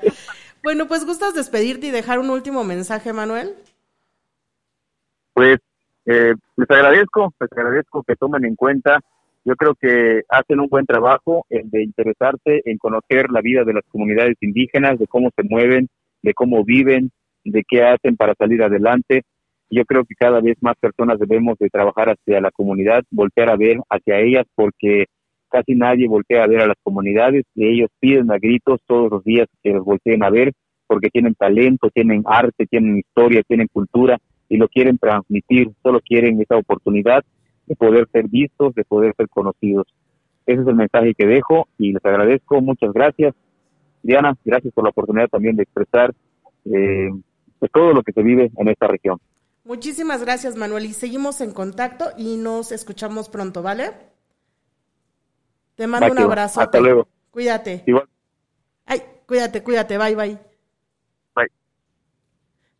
Bueno, 0.62 0.88
pues 0.88 1.06
gustas 1.06 1.34
despedirte 1.34 1.88
y 1.88 1.92
dejar 1.92 2.20
un 2.20 2.30
último 2.30 2.64
mensaje, 2.64 3.14
Manuel. 3.14 3.56
Pues 5.34 5.58
eh, 6.06 6.34
les 6.58 6.70
agradezco, 6.70 7.34
les 7.40 7.52
agradezco 7.52 8.04
que 8.04 8.16
tomen 8.16 8.46
en 8.46 8.56
cuenta. 8.56 9.00
Yo 9.46 9.56
creo 9.56 9.74
que 9.74 10.22
hacen 10.30 10.60
un 10.60 10.68
buen 10.68 10.86
trabajo 10.86 11.46
en 11.50 11.70
de 11.70 11.84
interesarse 11.84 12.62
en 12.66 12.78
conocer 12.78 13.32
la 13.32 13.42
vida 13.42 13.64
de 13.64 13.74
las 13.74 13.84
comunidades 13.90 14.36
indígenas, 14.42 15.00
de 15.00 15.08
cómo 15.08 15.32
se 15.36 15.44
mueven, 15.44 15.88
de 16.22 16.34
cómo 16.34 16.64
viven, 16.64 17.12
de 17.44 17.64
qué 17.68 17.84
hacen 17.84 18.18
para 18.18 18.36
salir 18.36 18.62
adelante. 18.62 19.24
Yo 19.74 19.86
creo 19.86 20.04
que 20.04 20.16
cada 20.16 20.42
vez 20.42 20.58
más 20.62 20.76
personas 20.78 21.18
debemos 21.18 21.58
de 21.58 21.70
trabajar 21.70 22.10
hacia 22.10 22.42
la 22.42 22.52
comunidad, 22.52 23.04
voltear 23.10 23.50
a 23.50 23.56
ver 23.56 23.78
hacia 23.90 24.20
ellas, 24.20 24.46
porque 24.54 25.06
casi 25.50 25.76
nadie 25.76 26.10
voltea 26.10 26.44
a 26.44 26.48
ver 26.48 26.60
a 26.60 26.68
las 26.68 26.76
comunidades 26.84 27.46
y 27.56 27.68
ellos 27.68 27.90
piden 28.02 28.32
a 28.32 28.38
gritos 28.38 28.82
todos 28.86 29.10
los 29.10 29.24
días 29.24 29.48
que 29.64 29.72
los 29.72 29.86
volteen 29.86 30.24
a 30.24 30.30
ver, 30.30 30.52
porque 30.88 31.10
tienen 31.10 31.36
talento, 31.36 31.90
tienen 31.90 32.24
arte, 32.26 32.68
tienen 32.68 32.98
historia, 32.98 33.44
tienen 33.48 33.68
cultura 33.72 34.18
y 34.50 34.58
lo 34.58 34.68
quieren 34.68 34.98
transmitir, 34.98 35.70
solo 35.82 36.02
quieren 36.02 36.42
esa 36.42 36.58
oportunidad 36.58 37.24
de 37.66 37.76
poder 37.78 38.10
ser 38.12 38.28
vistos, 38.28 38.76
de 38.76 38.84
poder 38.84 39.14
ser 39.16 39.30
conocidos. 39.30 39.88
Ese 40.46 40.64
es 40.64 40.68
el 40.68 40.76
mensaje 40.76 41.14
que 41.14 41.26
dejo 41.26 41.70
y 41.78 41.94
les 41.94 42.04
agradezco, 42.04 42.60
muchas 42.60 42.92
gracias. 42.92 43.34
Diana, 44.04 44.36
gracias 44.44 44.74
por 44.74 44.84
la 44.84 44.90
oportunidad 44.90 45.30
también 45.30 45.56
de 45.56 45.64
expresar 45.64 46.14
eh, 46.66 47.10
pues 47.58 47.72
todo 47.72 47.94
lo 47.94 48.04
que 48.04 48.12
se 48.12 48.22
vive 48.22 48.52
en 48.58 48.68
esta 48.68 48.88
región. 48.88 49.18
Muchísimas 49.64 50.22
gracias, 50.22 50.56
Manuel, 50.56 50.86
y 50.86 50.94
seguimos 50.94 51.40
en 51.42 51.52
contacto 51.52 52.12
y 52.18 52.38
nos 52.38 52.72
escuchamos 52.72 53.30
pronto, 53.30 53.62
¿vale? 53.62 53.94
Te 55.76 55.88
mando 55.88 56.12
un 56.12 56.20
abrazo. 56.20 56.62
Hasta 56.62 56.80
luego. 56.80 57.08
Cuídate. 57.30 57.84
Igual. 57.86 58.08
Ay, 58.86 59.04
cuídate, 59.28 59.64
cuídate. 59.64 59.98
Bye, 59.98 60.16
bye. 60.16 60.52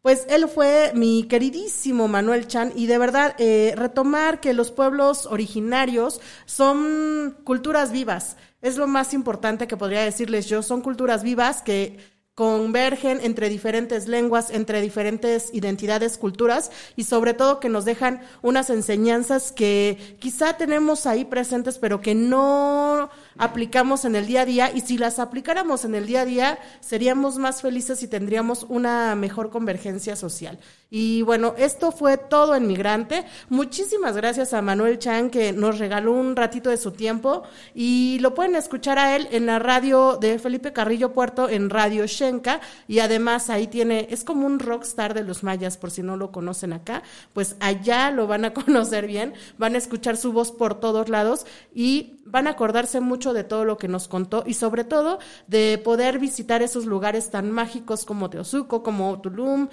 Pues 0.02 0.26
él 0.30 0.48
fue 0.48 0.92
mi 0.96 1.28
queridísimo 1.28 2.08
Manuel 2.08 2.48
Chan 2.48 2.74
y 2.76 2.88
de 2.88 2.98
verdad 2.98 3.36
eh, 3.38 3.76
retomar 3.78 4.40
que 4.40 4.54
los 4.54 4.72
pueblos 4.72 5.28
originarios 5.28 6.22
son 6.46 7.38
culturas 7.44 7.92
vivas. 7.92 8.36
Es 8.64 8.78
lo 8.78 8.88
más 8.88 9.14
importante 9.14 9.68
que 9.68 9.78
podría 9.78 10.02
decirles 10.02 10.48
yo. 10.48 10.64
Son 10.64 10.82
culturas 10.82 11.22
vivas 11.22 11.62
que 11.62 12.00
convergen 12.42 13.20
entre 13.22 13.50
diferentes 13.50 14.08
lenguas, 14.08 14.50
entre 14.50 14.82
diferentes 14.82 15.54
identidades, 15.54 16.18
culturas 16.18 16.72
y 16.96 17.04
sobre 17.04 17.36
todo 17.36 17.60
que 17.60 17.70
nos 17.70 17.86
dejan 17.86 18.24
unas 18.42 18.72
enseñanzas 18.72 19.52
que 19.52 20.18
quizá 20.18 20.58
tenemos 20.58 21.06
ahí 21.06 21.24
presentes 21.24 21.78
pero 21.78 22.02
que 22.02 22.16
no 22.16 23.12
aplicamos 23.38 24.06
en 24.06 24.16
el 24.16 24.26
día 24.26 24.42
a 24.42 24.46
día 24.46 24.72
y 24.74 24.82
si 24.82 24.98
las 24.98 25.20
aplicáramos 25.20 25.86
en 25.86 25.96
el 25.96 26.06
día 26.06 26.22
a 26.22 26.26
día 26.26 26.60
seríamos 26.80 27.38
más 27.38 27.62
felices 27.62 28.04
y 28.04 28.08
tendríamos 28.08 28.66
una 28.70 29.16
mejor 29.16 29.50
convergencia 29.50 30.16
social. 30.16 30.60
Y 30.90 31.22
bueno, 31.22 31.56
esto 31.58 31.94
fue 31.94 32.18
todo 32.18 32.54
en 32.54 32.68
Migrante. 32.68 33.24
Muchísimas 33.50 34.18
gracias 34.18 34.54
a 34.54 34.62
Manuel 34.62 35.00
Chan 35.00 35.30
que 35.30 35.54
nos 35.54 35.80
regaló 35.80 36.12
un 36.12 36.36
ratito 36.36 36.70
de 36.70 36.76
su 36.76 36.92
tiempo 36.92 37.44
y 37.74 38.20
lo 38.20 38.36
pueden 38.36 38.58
escuchar 38.58 39.00
a 39.00 39.16
él 39.16 39.30
en 39.32 39.46
la 39.46 39.58
radio 39.58 40.18
de 40.20 40.38
Felipe 40.38 40.74
Carrillo 40.74 41.14
Puerto 41.14 41.48
en 41.48 41.70
Radio 41.70 42.06
Shenka 42.08 42.60
y 42.90 43.00
además 43.00 43.50
ahí 43.50 43.68
tiene, 43.68 44.08
es 44.10 44.26
como 44.26 44.46
un 44.46 44.60
rockstar 44.60 45.14
de 45.14 45.24
los 45.24 45.44
mayas 45.44 45.78
por 45.78 45.92
si 45.92 46.04
no 46.04 46.18
lo 46.18 46.32
conocen 46.32 46.74
acá, 46.74 47.04
pues 47.34 47.56
allá 47.62 48.12
lo 48.12 48.28
van 48.28 48.44
a 48.44 48.54
conocer 48.54 49.08
bien, 49.08 49.34
van 49.58 49.76
a 49.76 49.78
escuchar 49.78 50.18
su 50.18 50.34
voz 50.34 50.52
por 50.52 50.80
todos 50.80 51.08
lados 51.08 51.46
y 51.74 52.18
van 52.26 52.48
a 52.48 52.52
acordarse 52.52 53.00
mucho 53.00 53.21
de 53.22 53.44
todo 53.44 53.64
lo 53.64 53.78
que 53.78 53.88
nos 53.88 54.08
contó 54.08 54.44
y 54.46 54.56
sobre 54.56 54.84
todo 54.84 55.20
de 55.48 55.80
poder 55.84 56.20
visitar 56.20 56.62
esos 56.62 56.86
lugares 56.86 57.30
tan 57.30 57.52
mágicos 57.52 58.06
como 58.06 58.30
Teosuco, 58.30 58.82
como 58.82 59.22
Tulum, 59.22 59.70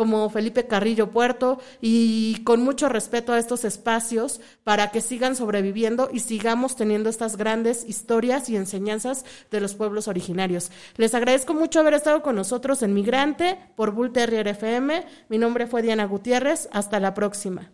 como 0.00 0.30
Felipe 0.30 0.66
Carrillo 0.66 1.10
Puerto 1.10 1.58
y 1.80 2.42
con 2.44 2.62
mucho 2.62 2.88
respeto 2.88 3.34
a 3.34 3.38
estos 3.38 3.66
espacios 3.66 4.40
para 4.64 4.90
que 4.90 5.02
sigan 5.02 5.36
sobreviviendo 5.36 6.08
y 6.10 6.20
sigamos 6.20 6.74
teniendo 6.74 7.10
estas 7.10 7.36
grandes 7.36 7.84
historias 7.86 8.48
y 8.48 8.56
enseñanzas 8.56 9.26
de 9.50 9.60
los 9.60 9.74
pueblos 9.74 10.08
originarios. 10.08 10.70
Les 10.96 11.14
agradezco 11.14 11.52
mucho 11.52 11.80
haber 11.80 11.92
estado 11.92 12.22
con 12.22 12.36
nosotros 12.36 12.82
en 12.82 12.94
Migrante 12.94 13.58
por 13.76 13.90
Bull 13.90 14.12
Terrier 14.12 14.48
FM. 14.48 15.04
Mi 15.28 15.36
nombre 15.36 15.66
fue 15.66 15.82
Diana 15.82 16.06
Gutiérrez. 16.06 16.70
Hasta 16.72 16.98
la 16.98 17.12
próxima. 17.12 17.70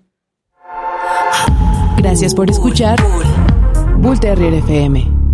Gracias 1.96 2.34
por 2.34 2.50
escuchar 2.50 2.98
Bull 4.06 4.20
Terrier 4.20 4.62
FM. 4.62 5.25